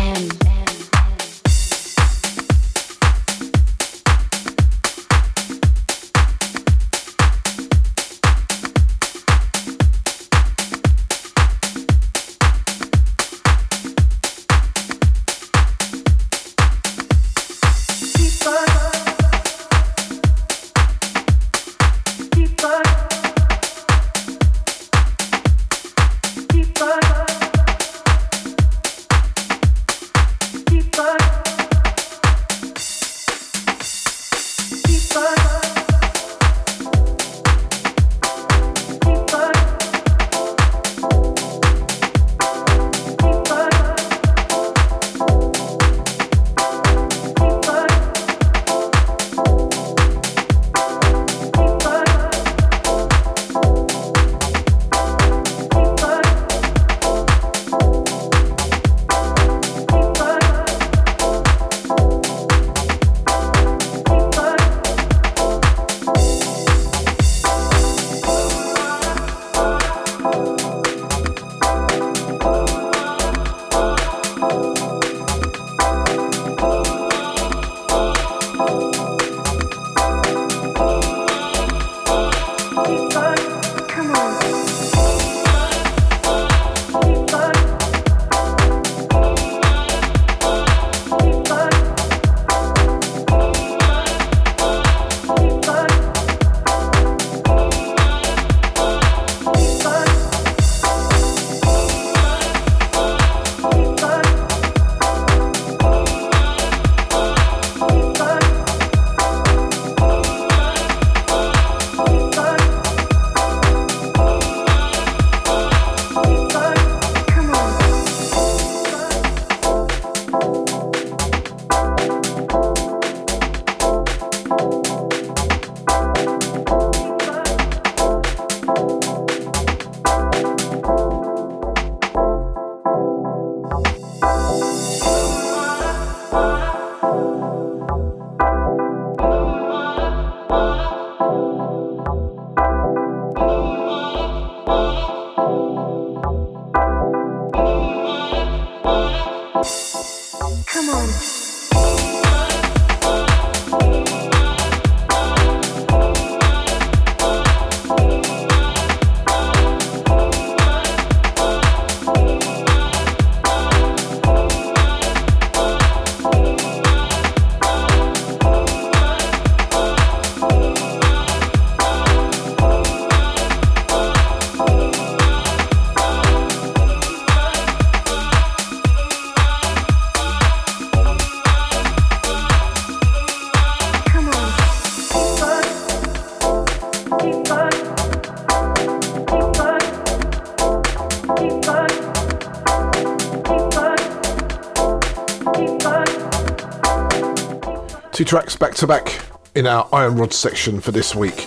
To 198.81 198.87
back 198.87 199.23
in 199.53 199.67
our 199.67 199.87
Iron 199.93 200.15
Rod 200.15 200.33
section 200.33 200.81
for 200.81 200.91
this 200.91 201.13
week. 201.13 201.41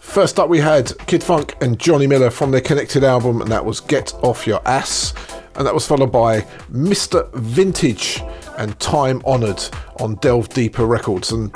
First 0.00 0.40
up, 0.40 0.48
we 0.48 0.58
had 0.58 0.90
Kid 1.06 1.20
Fonque 1.20 1.54
and 1.62 1.78
Johnny 1.78 2.08
Miller 2.08 2.28
from 2.28 2.50
their 2.50 2.60
connected 2.60 3.04
album, 3.04 3.40
and 3.40 3.48
that 3.52 3.64
was 3.64 3.78
Get 3.78 4.12
Off 4.14 4.48
Your 4.48 4.60
Ass. 4.66 5.14
And 5.54 5.64
that 5.64 5.72
was 5.72 5.86
followed 5.86 6.10
by 6.10 6.40
Mr. 6.72 7.32
Vintage 7.34 8.20
and 8.58 8.76
Time 8.80 9.22
Honoured 9.24 9.62
on 10.00 10.16
Delve 10.16 10.48
Deeper 10.48 10.84
Records. 10.84 11.30
And 11.30 11.52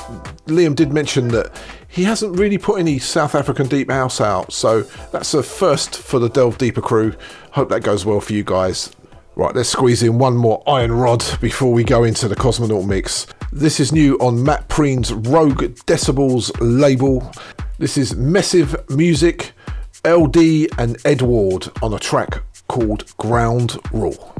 Liam 0.46 0.76
did 0.76 0.92
mention 0.92 1.26
that 1.28 1.60
he 1.88 2.04
hasn't 2.04 2.38
really 2.38 2.56
put 2.56 2.78
any 2.78 3.00
South 3.00 3.34
African 3.34 3.66
Deep 3.66 3.90
House 3.90 4.20
out, 4.20 4.52
so 4.52 4.82
that's 5.10 5.34
a 5.34 5.42
first 5.42 5.96
for 5.96 6.20
the 6.20 6.28
Delve 6.28 6.56
Deeper 6.56 6.82
crew. 6.82 7.14
Hope 7.50 7.68
that 7.70 7.82
goes 7.82 8.06
well 8.06 8.20
for 8.20 8.32
you 8.32 8.44
guys. 8.44 8.92
Right, 9.34 9.54
let's 9.56 9.70
squeeze 9.70 10.04
in 10.04 10.18
one 10.18 10.36
more 10.36 10.62
Iron 10.68 10.92
Rod 10.92 11.24
before 11.40 11.72
we 11.72 11.82
go 11.82 12.04
into 12.04 12.28
the 12.28 12.36
Cosmonaut 12.36 12.86
mix. 12.86 13.26
This 13.52 13.78
is 13.80 13.92
new 13.92 14.16
on 14.16 14.42
Matt 14.42 14.68
Preen's 14.68 15.12
Rogue 15.12 15.62
Decibels 15.86 16.50
label. 16.60 17.30
This 17.78 17.96
is 17.96 18.16
Massive 18.16 18.76
Music, 18.90 19.52
LD 20.04 20.68
and 20.78 20.98
Edward 21.04 21.68
on 21.80 21.94
a 21.94 21.98
track 21.98 22.42
called 22.66 23.16
Ground 23.18 23.78
Rule. 23.92 24.35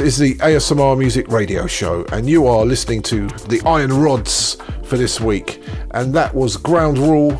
This 0.00 0.18
is 0.18 0.30
the 0.30 0.34
ASMR 0.36 0.96
Music 0.96 1.28
Radio 1.28 1.66
Show, 1.66 2.06
and 2.10 2.26
you 2.26 2.46
are 2.46 2.64
listening 2.64 3.02
to 3.02 3.26
the 3.48 3.60
Iron 3.66 3.92
Rods 3.92 4.56
for 4.82 4.96
this 4.96 5.20
week. 5.20 5.62
And 5.90 6.14
that 6.14 6.34
was 6.34 6.56
Ground 6.56 6.96
Rule 6.96 7.36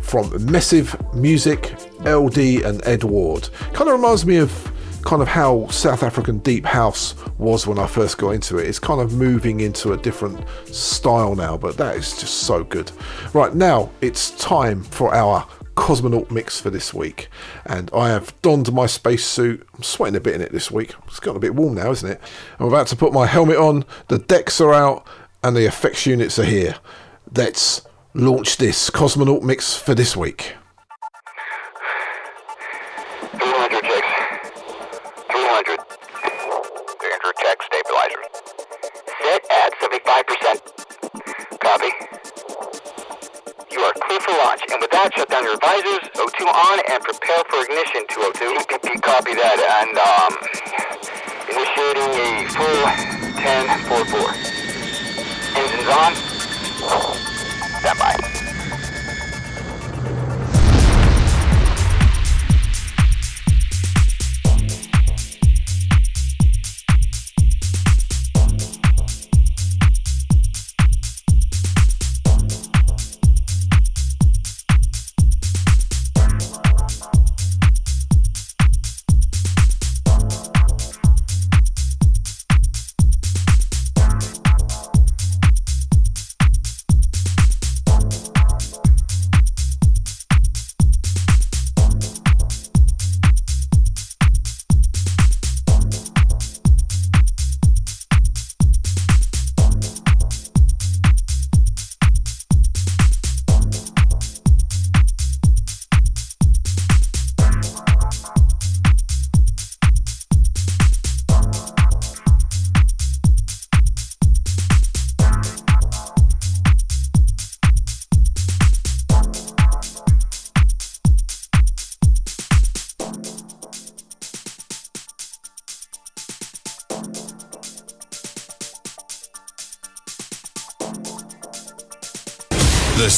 from 0.00 0.30
Massive 0.46 0.94
Music, 1.12 1.74
LD, 2.04 2.38
and 2.64 2.86
Ed 2.86 3.02
Ward. 3.02 3.48
Kind 3.72 3.90
of 3.90 3.96
reminds 3.96 4.24
me 4.24 4.36
of 4.36 4.72
kind 5.02 5.22
of 5.22 5.26
how 5.26 5.66
South 5.70 6.04
African 6.04 6.38
deep 6.38 6.64
house 6.64 7.16
was 7.38 7.66
when 7.66 7.80
I 7.80 7.88
first 7.88 8.16
got 8.16 8.30
into 8.30 8.58
it. 8.58 8.68
It's 8.68 8.78
kind 8.78 9.00
of 9.00 9.14
moving 9.14 9.58
into 9.58 9.92
a 9.92 9.96
different 9.96 10.38
style 10.66 11.34
now, 11.34 11.56
but 11.56 11.76
that 11.78 11.96
is 11.96 12.16
just 12.16 12.44
so 12.44 12.62
good. 12.62 12.92
Right 13.32 13.56
now, 13.56 13.90
it's 14.02 14.30
time 14.38 14.84
for 14.84 15.12
our 15.12 15.44
Cosmonaut 15.74 16.30
mix 16.30 16.60
for 16.60 16.70
this 16.70 16.94
week. 16.94 17.28
And 17.64 17.90
I 17.94 18.08
have 18.08 18.40
donned 18.42 18.72
my 18.72 18.86
spacesuit. 18.86 19.66
I'm 19.74 19.82
sweating 19.82 20.16
a 20.16 20.20
bit 20.20 20.34
in 20.34 20.40
it 20.40 20.52
this 20.52 20.70
week. 20.70 20.94
It's 21.06 21.20
gotten 21.20 21.36
a 21.36 21.40
bit 21.40 21.54
warm 21.54 21.74
now, 21.74 21.90
isn't 21.90 22.10
it? 22.10 22.20
I'm 22.58 22.68
about 22.68 22.86
to 22.88 22.96
put 22.96 23.12
my 23.12 23.26
helmet 23.26 23.56
on, 23.56 23.84
the 24.08 24.18
decks 24.18 24.60
are 24.60 24.72
out, 24.72 25.06
and 25.42 25.56
the 25.56 25.66
effects 25.66 26.06
units 26.06 26.38
are 26.38 26.44
here. 26.44 26.76
Let's 27.36 27.82
launch 28.14 28.56
this 28.56 28.90
Cosmonaut 28.90 29.42
mix 29.42 29.76
for 29.76 29.94
this 29.94 30.16
week. 30.16 30.54
Shut 45.12 45.28
down 45.28 45.44
your 45.44 45.58
visors, 45.58 46.08
O2 46.14 46.46
on, 46.46 46.80
and 46.90 47.02
prepare 47.04 47.44
for 47.50 47.60
ignition, 47.62 48.04
202. 48.08 48.54
EPP, 48.56 49.02
copy 49.02 49.34
that, 49.34 49.58
and, 49.82 49.98
um, 49.98 50.32
initiating 51.50 52.12
a 52.24 52.48
full 52.48 52.80
10-4-4. 53.36 54.32
Engines 55.56 55.88
on. 55.88 56.14
Stand 57.80 57.98
by. 57.98 58.33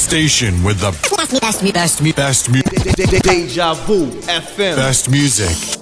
Station 0.07 0.63
with 0.63 0.79
the 0.79 0.91
best, 1.17 1.41
best, 1.41 1.73
best, 1.73 2.15
best, 2.15 2.15
best, 2.15 3.23
Deja 3.23 3.73
Vu 3.73 4.07
FM. 4.21 4.77
best 4.77 5.09
music. 5.11 5.76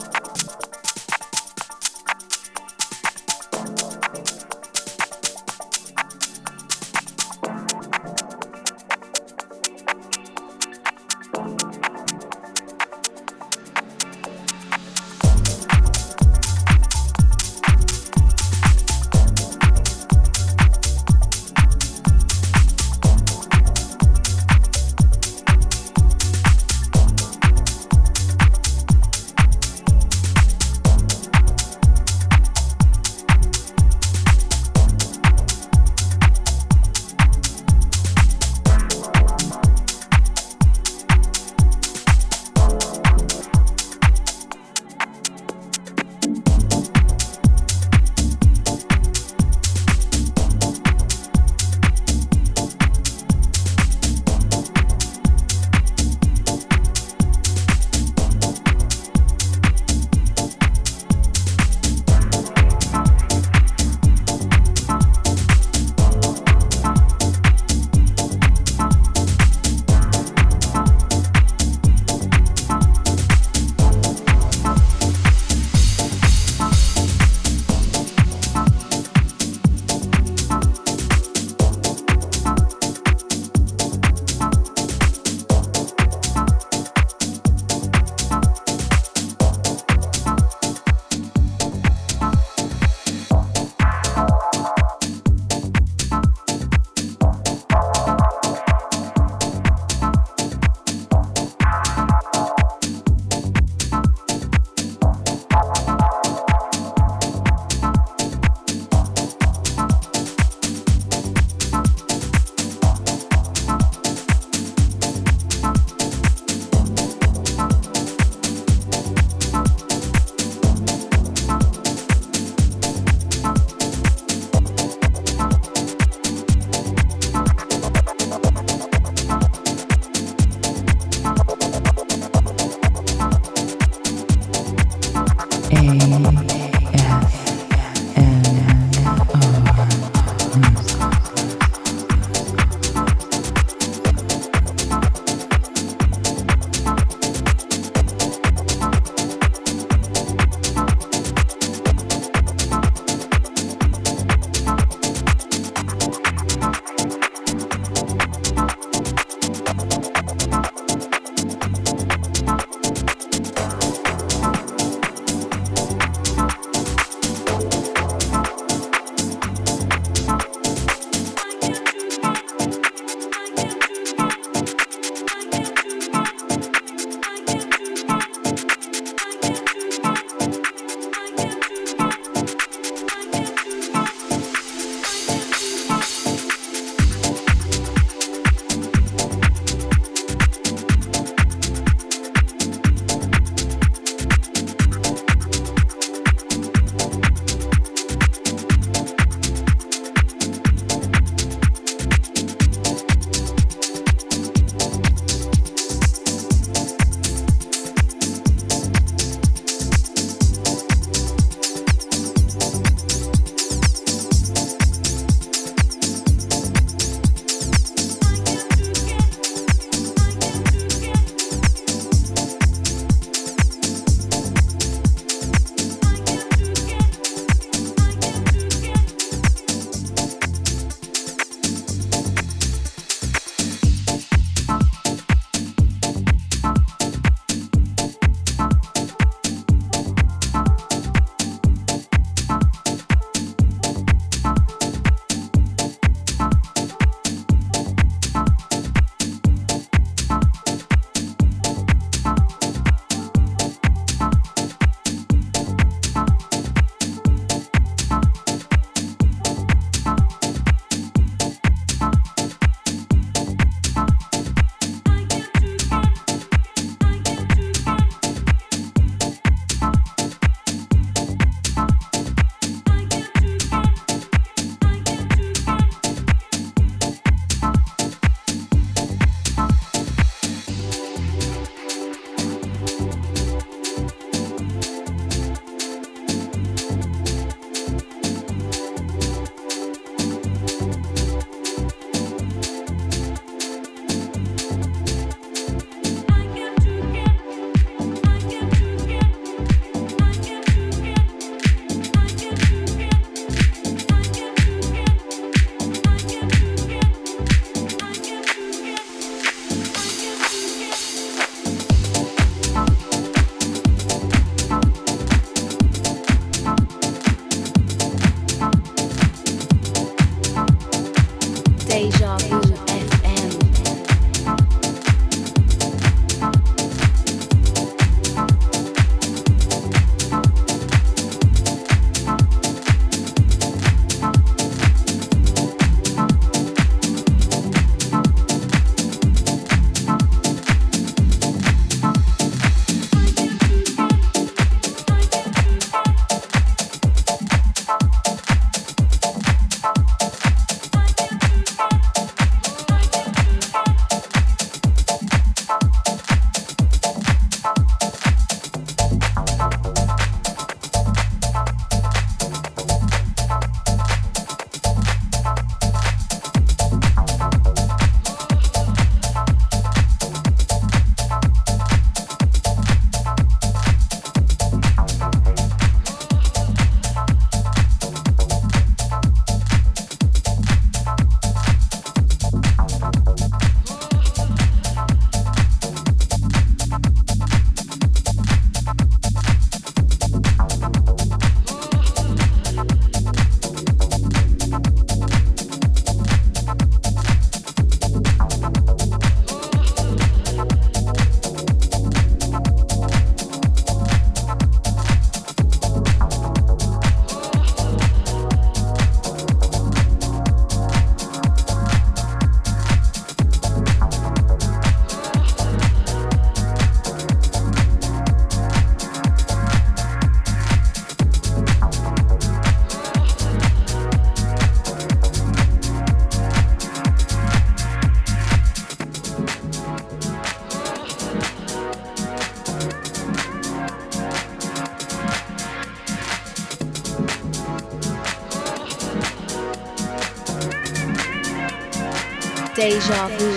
Deja 443.06 443.27
Vu 443.38 443.55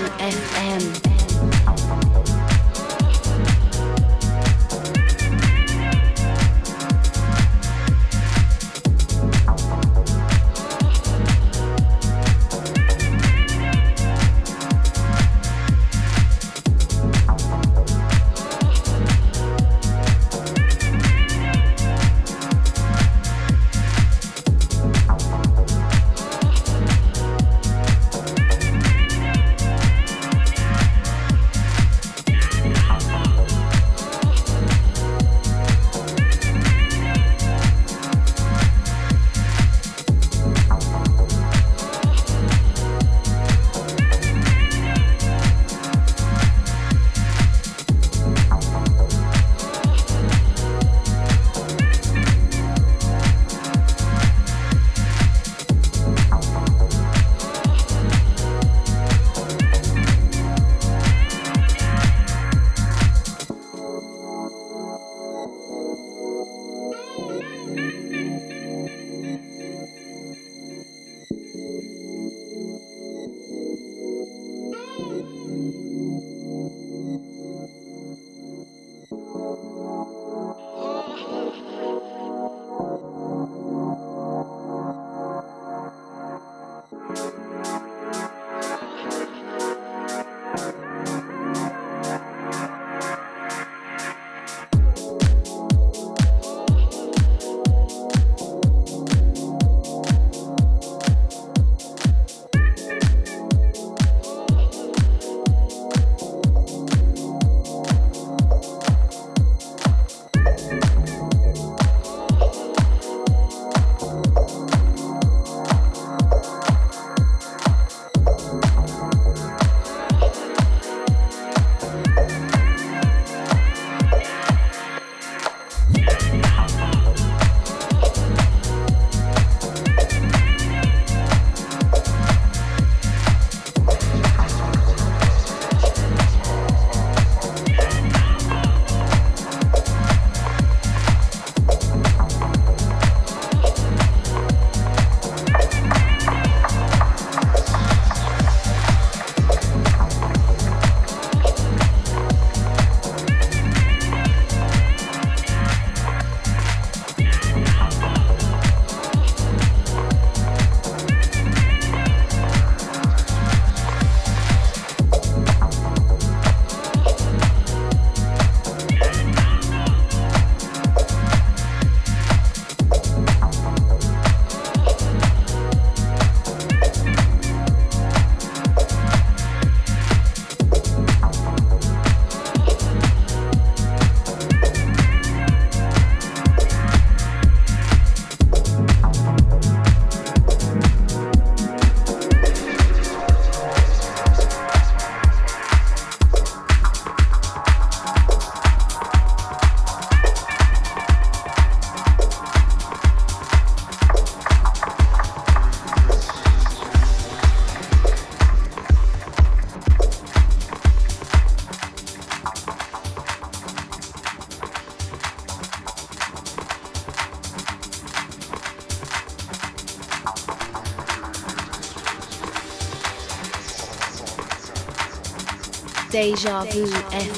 Deja 226.19 226.65
Vu. 226.65 227.38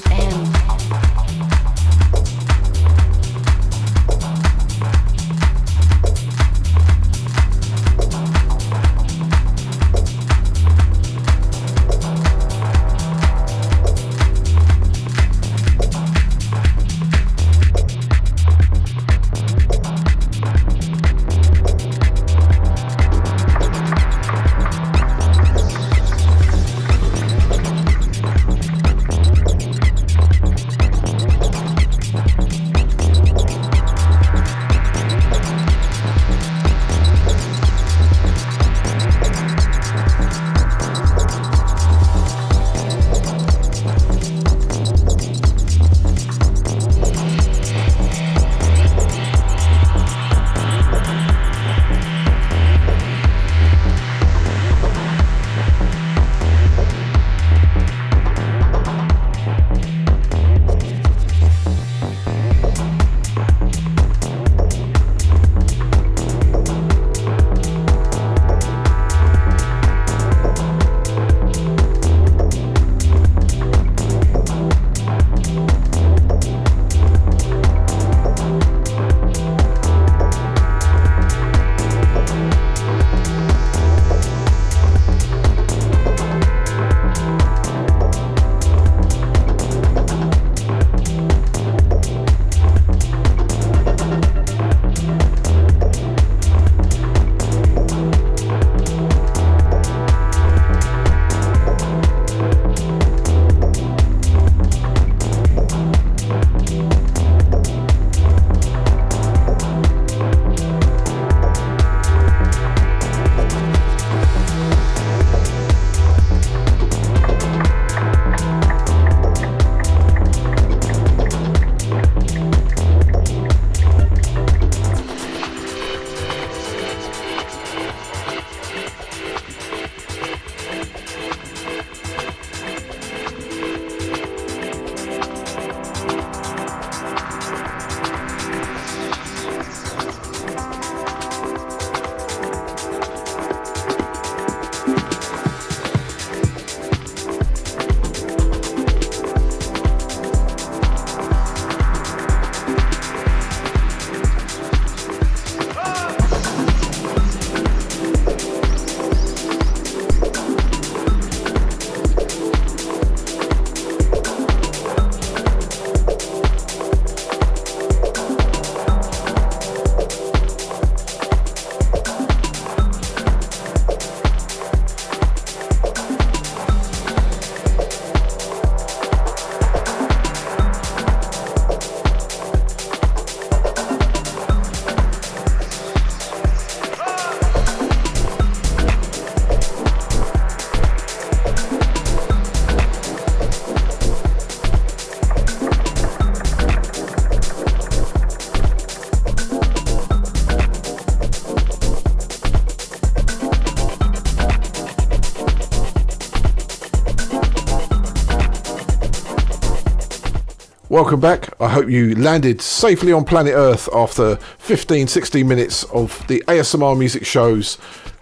Welcome 211.00 211.20
back. 211.20 211.48
I 211.58 211.70
hope 211.70 211.88
you 211.88 212.14
landed 212.14 212.60
safely 212.60 213.10
on 213.10 213.24
planet 213.24 213.54
Earth 213.54 213.88
after 213.94 214.36
15, 214.58 215.06
16 215.06 215.48
minutes 215.48 215.82
of 215.84 216.26
the 216.26 216.44
ASMR 216.46 216.96
music 216.96 217.24
show's 217.24 217.78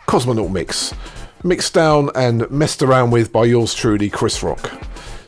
Cosmonaut 0.06 0.52
Mix. 0.52 0.94
Mixed 1.42 1.74
down 1.74 2.08
and 2.14 2.48
messed 2.52 2.80
around 2.80 3.10
with 3.10 3.32
by 3.32 3.46
yours 3.46 3.74
truly, 3.74 4.08
Chris 4.08 4.44
Rock. 4.44 4.70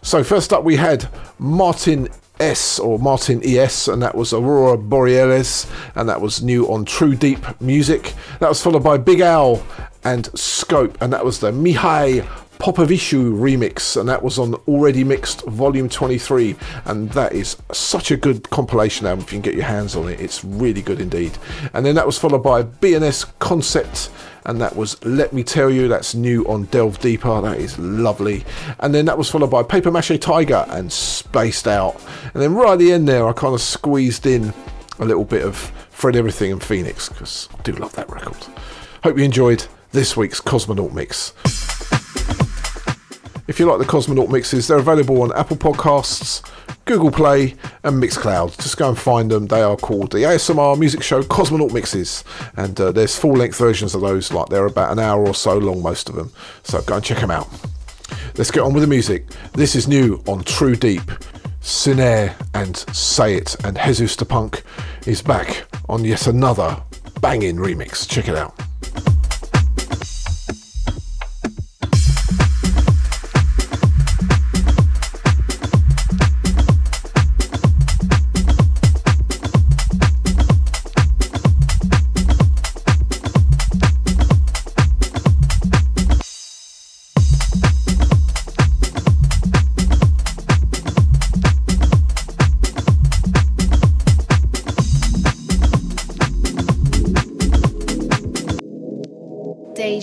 So, 0.00 0.22
first 0.22 0.52
up, 0.52 0.62
we 0.62 0.76
had 0.76 1.08
Martin 1.40 2.08
S 2.38 2.78
or 2.78 3.00
Martin 3.00 3.42
ES, 3.44 3.88
and 3.88 4.00
that 4.00 4.14
was 4.14 4.32
Aurora 4.32 4.78
Borealis, 4.78 5.66
and 5.96 6.08
that 6.08 6.20
was 6.20 6.44
new 6.44 6.72
on 6.72 6.84
True 6.84 7.16
Deep 7.16 7.60
Music. 7.60 8.14
That 8.38 8.48
was 8.48 8.62
followed 8.62 8.84
by 8.84 8.96
Big 8.96 9.22
Owl 9.22 9.60
and 10.04 10.26
Scope, 10.38 10.96
and 11.02 11.12
that 11.12 11.24
was 11.24 11.40
the 11.40 11.50
Mihai 11.50 12.24
Popoviciu 12.60 13.32
remix, 13.32 13.98
and 13.98 14.06
that 14.08 14.22
was 14.22 14.38
on 14.38 14.54
Already 14.68 15.02
Mixed 15.02 15.46
Volume 15.46 15.88
23. 15.88 16.54
And 16.84 17.10
that 17.12 17.32
is 17.32 17.56
such 17.72 18.10
a 18.10 18.16
good 18.16 18.50
compilation 18.50 19.06
album 19.06 19.24
if 19.24 19.32
you 19.32 19.36
can 19.36 19.42
get 19.42 19.54
your 19.54 19.64
hands 19.64 19.96
on 19.96 20.08
it. 20.08 20.20
It's 20.20 20.44
really 20.44 20.82
good 20.82 21.00
indeed. 21.00 21.32
And 21.72 21.86
then 21.86 21.94
that 21.94 22.04
was 22.04 22.18
followed 22.18 22.42
by 22.42 22.62
BNS 22.62 23.32
Concept, 23.38 24.10
and 24.44 24.60
that 24.60 24.76
was 24.76 25.02
Let 25.04 25.32
Me 25.32 25.42
Tell 25.42 25.70
You. 25.70 25.88
That's 25.88 26.14
new 26.14 26.44
on 26.44 26.64
Delve 26.66 27.00
Deeper. 27.00 27.40
That 27.40 27.58
is 27.58 27.78
lovely. 27.78 28.44
And 28.78 28.94
then 28.94 29.06
that 29.06 29.16
was 29.16 29.30
followed 29.30 29.50
by 29.50 29.62
Paper 29.62 29.90
Mache 29.90 30.20
Tiger 30.20 30.66
and 30.68 30.92
Spaced 30.92 31.66
Out. 31.66 31.98
And 32.34 32.42
then 32.42 32.54
right 32.54 32.74
at 32.74 32.78
the 32.78 32.92
end 32.92 33.08
there, 33.08 33.26
I 33.26 33.32
kind 33.32 33.54
of 33.54 33.62
squeezed 33.62 34.26
in 34.26 34.52
a 34.98 35.06
little 35.06 35.24
bit 35.24 35.42
of 35.42 35.56
Fred 35.90 36.14
Everything 36.14 36.52
and 36.52 36.62
Phoenix 36.62 37.08
because 37.08 37.48
I 37.58 37.62
do 37.62 37.72
love 37.72 37.94
that 37.94 38.10
record. 38.10 38.36
Hope 39.02 39.16
you 39.16 39.24
enjoyed 39.24 39.66
this 39.92 40.14
week's 40.14 40.42
Cosmonaut 40.42 40.92
Mix. 40.92 41.32
If 43.50 43.58
you 43.58 43.66
like 43.66 43.80
the 43.80 43.84
Cosmonaut 43.84 44.30
mixes, 44.30 44.68
they're 44.68 44.78
available 44.78 45.22
on 45.22 45.32
Apple 45.32 45.56
Podcasts, 45.56 46.48
Google 46.84 47.10
Play, 47.10 47.56
and 47.82 48.00
Mixcloud. 48.00 48.56
Just 48.62 48.76
go 48.76 48.90
and 48.90 48.96
find 48.96 49.28
them. 49.28 49.48
They 49.48 49.60
are 49.60 49.76
called 49.76 50.12
the 50.12 50.18
ASMR 50.18 50.78
Music 50.78 51.02
Show 51.02 51.24
Cosmonaut 51.24 51.72
Mixes, 51.72 52.22
and 52.56 52.80
uh, 52.80 52.92
there's 52.92 53.18
full-length 53.18 53.58
versions 53.58 53.92
of 53.96 54.02
those. 54.02 54.32
Like 54.32 54.50
they're 54.50 54.66
about 54.66 54.92
an 54.92 55.00
hour 55.00 55.26
or 55.26 55.34
so 55.34 55.58
long, 55.58 55.82
most 55.82 56.08
of 56.08 56.14
them. 56.14 56.30
So 56.62 56.80
go 56.82 56.94
and 56.94 57.04
check 57.04 57.18
them 57.18 57.32
out. 57.32 57.48
Let's 58.36 58.52
get 58.52 58.60
on 58.60 58.72
with 58.72 58.84
the 58.84 58.86
music. 58.86 59.26
This 59.54 59.74
is 59.74 59.88
new 59.88 60.22
on 60.28 60.44
True 60.44 60.76
Deep. 60.76 61.10
Sinair 61.60 62.36
and 62.54 62.76
Say 62.94 63.34
It, 63.34 63.56
and 63.64 63.76
Jesus 63.84 64.14
the 64.14 64.26
Punk 64.26 64.62
is 65.08 65.22
back 65.22 65.64
on 65.88 66.04
yet 66.04 66.28
another 66.28 66.80
banging 67.20 67.56
remix. 67.56 68.08
Check 68.08 68.28
it 68.28 68.36
out. 68.36 68.54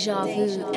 Deja 0.08 0.24
Vu 0.24 0.77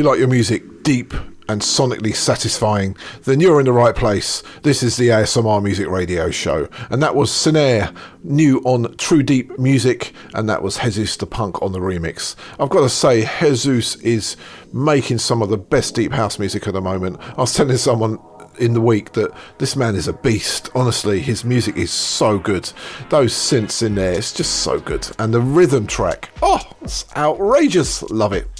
you 0.00 0.08
like 0.08 0.18
your 0.18 0.28
music 0.28 0.82
deep 0.82 1.12
and 1.46 1.60
sonically 1.60 2.14
satisfying, 2.14 2.96
then 3.24 3.38
you're 3.38 3.60
in 3.60 3.66
the 3.66 3.72
right 3.72 3.94
place. 3.94 4.42
This 4.62 4.82
is 4.82 4.96
the 4.96 5.08
ASMR 5.08 5.62
Music 5.62 5.88
Radio 5.88 6.30
Show. 6.30 6.70
And 6.88 7.02
that 7.02 7.14
was 7.14 7.30
Sinair, 7.30 7.94
new 8.24 8.60
on 8.60 8.96
True 8.96 9.22
Deep 9.22 9.58
Music, 9.58 10.14
and 10.32 10.48
that 10.48 10.62
was 10.62 10.78
Jesus 10.78 11.18
the 11.18 11.26
Punk 11.26 11.60
on 11.60 11.72
the 11.72 11.80
remix. 11.80 12.34
I've 12.58 12.70
got 12.70 12.80
to 12.80 12.88
say, 12.88 13.28
Jesus 13.40 13.96
is 13.96 14.38
making 14.72 15.18
some 15.18 15.42
of 15.42 15.50
the 15.50 15.58
best 15.58 15.94
deep 15.94 16.12
house 16.12 16.38
music 16.38 16.66
at 16.66 16.72
the 16.72 16.80
moment. 16.80 17.18
I 17.20 17.42
was 17.42 17.54
telling 17.54 17.76
someone 17.76 18.18
in 18.58 18.72
the 18.72 18.80
week 18.80 19.12
that 19.12 19.32
this 19.58 19.76
man 19.76 19.96
is 19.96 20.08
a 20.08 20.14
beast. 20.14 20.70
Honestly, 20.74 21.20
his 21.20 21.44
music 21.44 21.76
is 21.76 21.90
so 21.90 22.38
good. 22.38 22.72
Those 23.10 23.34
synths 23.34 23.82
in 23.82 23.96
there, 23.96 24.12
it's 24.12 24.32
just 24.32 24.60
so 24.60 24.80
good. 24.80 25.06
And 25.18 25.34
the 25.34 25.42
rhythm 25.42 25.86
track, 25.86 26.30
oh, 26.40 26.62
it's 26.80 27.04
outrageous. 27.16 28.02
Love 28.04 28.32
it. 28.32 28.59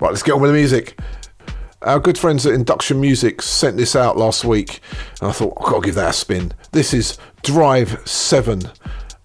Right, 0.00 0.08
let's 0.08 0.22
get 0.22 0.32
on 0.32 0.40
with 0.40 0.50
the 0.50 0.56
music. 0.56 0.98
Our 1.82 2.00
good 2.00 2.16
friends 2.16 2.46
at 2.46 2.54
Induction 2.54 3.02
Music 3.02 3.42
sent 3.42 3.76
this 3.76 3.94
out 3.94 4.16
last 4.16 4.46
week, 4.46 4.80
and 5.20 5.28
I 5.28 5.32
thought, 5.32 5.52
I've 5.58 5.66
got 5.66 5.82
to 5.82 5.86
give 5.86 5.94
that 5.96 6.10
a 6.10 6.12
spin. 6.14 6.52
This 6.72 6.94
is 6.94 7.18
Drive 7.42 8.00
7 8.08 8.62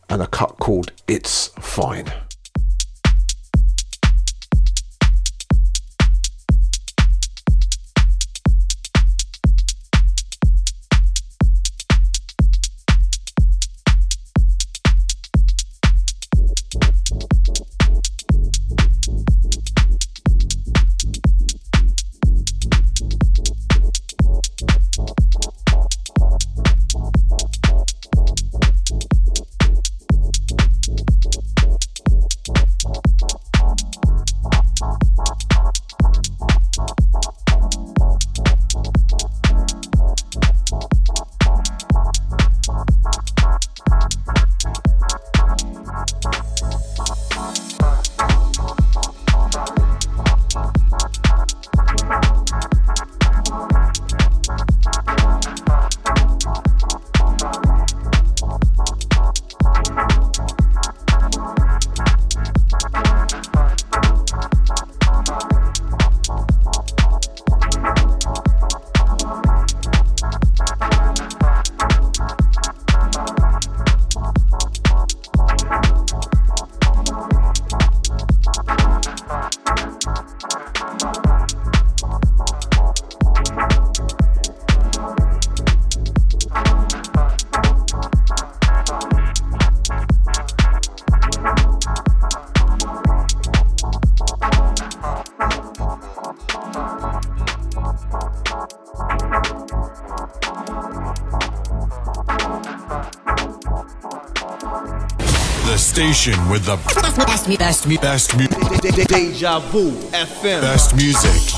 and 0.10 0.22
a 0.22 0.28
cut 0.28 0.58
called 0.60 0.92
It's 1.08 1.48
Fine. 1.60 2.12
Station 105.74 106.50
with 106.50 106.66
the 106.66 106.76
best, 106.78 107.18
best, 107.18 107.48
best, 107.48 107.90
best, 108.00 108.38
best, 108.38 109.08
Deja 109.10 109.60
Vu 109.60 109.92
FM. 110.12 110.62
Best 110.62 110.96
music. 110.96 111.55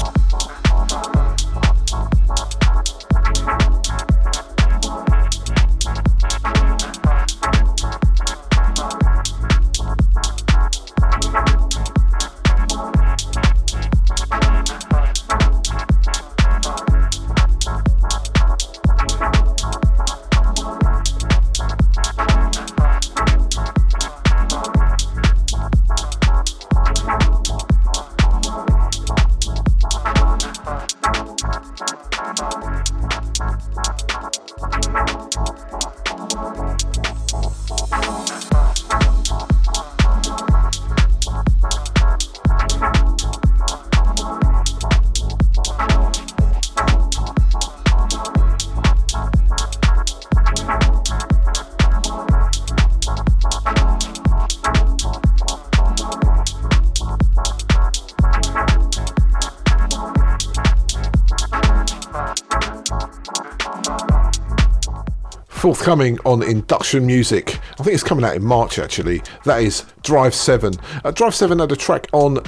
Forthcoming 65.87 66.19
on 66.25 66.43
Induction 66.43 67.05
Music. 67.05 67.61
I 67.79 67.83
think 67.83 67.93
it's 67.93 68.03
coming 68.03 68.25
out 68.25 68.35
in 68.35 68.43
March 68.43 68.77
actually. 68.77 69.21
That 69.45 69.61
is 69.63 69.85
Drive 70.03 70.35
7. 70.35 70.73
Uh, 71.05 71.11
Drive 71.11 71.33
7 71.33 71.59
had 71.59 71.71
a 71.71 71.77
track 71.77 72.07
on 72.11 72.39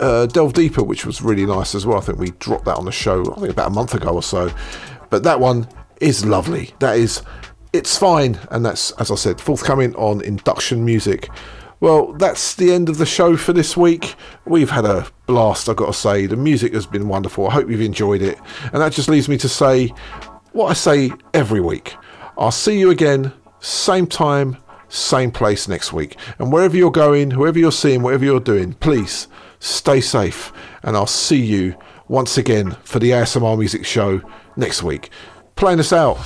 uh, 0.00 0.26
Delve 0.26 0.52
Deeper, 0.52 0.82
which 0.82 1.06
was 1.06 1.22
really 1.22 1.46
nice 1.46 1.76
as 1.76 1.86
well. 1.86 1.98
I 1.98 2.00
think 2.00 2.18
we 2.18 2.32
dropped 2.40 2.64
that 2.64 2.76
on 2.76 2.86
the 2.86 2.90
show, 2.90 3.22
I 3.36 3.38
think 3.38 3.52
about 3.52 3.68
a 3.68 3.72
month 3.72 3.94
ago 3.94 4.08
or 4.08 4.22
so. 4.24 4.52
But 5.10 5.22
that 5.22 5.38
one 5.38 5.68
is 6.00 6.26
lovely. 6.26 6.74
That 6.80 6.98
is, 6.98 7.22
it's 7.72 7.96
fine. 7.96 8.36
And 8.50 8.66
that's, 8.66 8.90
as 8.92 9.12
I 9.12 9.14
said, 9.14 9.40
forthcoming 9.40 9.94
on 9.94 10.20
Induction 10.22 10.84
Music. 10.84 11.28
Well, 11.78 12.14
that's 12.14 12.56
the 12.56 12.72
end 12.72 12.88
of 12.88 12.98
the 12.98 13.06
show 13.06 13.36
for 13.36 13.52
this 13.52 13.76
week. 13.76 14.16
We've 14.44 14.70
had 14.70 14.84
a 14.84 15.06
blast, 15.26 15.68
I've 15.68 15.76
got 15.76 15.86
to 15.86 15.92
say. 15.92 16.26
The 16.26 16.36
music 16.36 16.74
has 16.74 16.84
been 16.84 17.06
wonderful. 17.06 17.46
I 17.46 17.52
hope 17.52 17.70
you've 17.70 17.80
enjoyed 17.80 18.22
it. 18.22 18.40
And 18.72 18.82
that 18.82 18.90
just 18.90 19.08
leaves 19.08 19.28
me 19.28 19.38
to 19.38 19.48
say 19.48 19.94
what 20.50 20.66
I 20.66 20.72
say 20.72 21.12
every 21.32 21.60
week. 21.60 21.94
I'll 22.38 22.52
see 22.52 22.78
you 22.78 22.90
again, 22.90 23.32
same 23.58 24.06
time, 24.06 24.58
same 24.88 25.32
place 25.32 25.66
next 25.66 25.92
week. 25.92 26.16
And 26.38 26.52
wherever 26.52 26.76
you're 26.76 26.92
going, 26.92 27.32
whoever 27.32 27.58
you're 27.58 27.72
seeing, 27.72 28.02
whatever 28.02 28.24
you're 28.24 28.40
doing, 28.40 28.74
please 28.74 29.26
stay 29.58 30.00
safe. 30.00 30.52
And 30.84 30.96
I'll 30.96 31.06
see 31.06 31.44
you 31.44 31.74
once 32.06 32.38
again 32.38 32.76
for 32.84 33.00
the 33.00 33.10
ASMR 33.10 33.58
Music 33.58 33.84
Show 33.84 34.22
next 34.56 34.84
week. 34.84 35.10
Playing 35.56 35.80
us 35.80 35.92
out, 35.92 36.18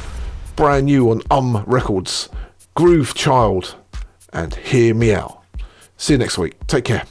brand 0.54 0.86
new 0.86 1.10
on 1.10 1.22
Um 1.30 1.64
Records, 1.66 2.28
Groove 2.74 3.14
Child, 3.14 3.76
and 4.34 4.54
Hear 4.54 4.94
Me 4.94 5.14
Out. 5.14 5.42
See 5.96 6.12
you 6.12 6.18
next 6.18 6.36
week. 6.36 6.66
Take 6.66 6.84
care. 6.84 7.04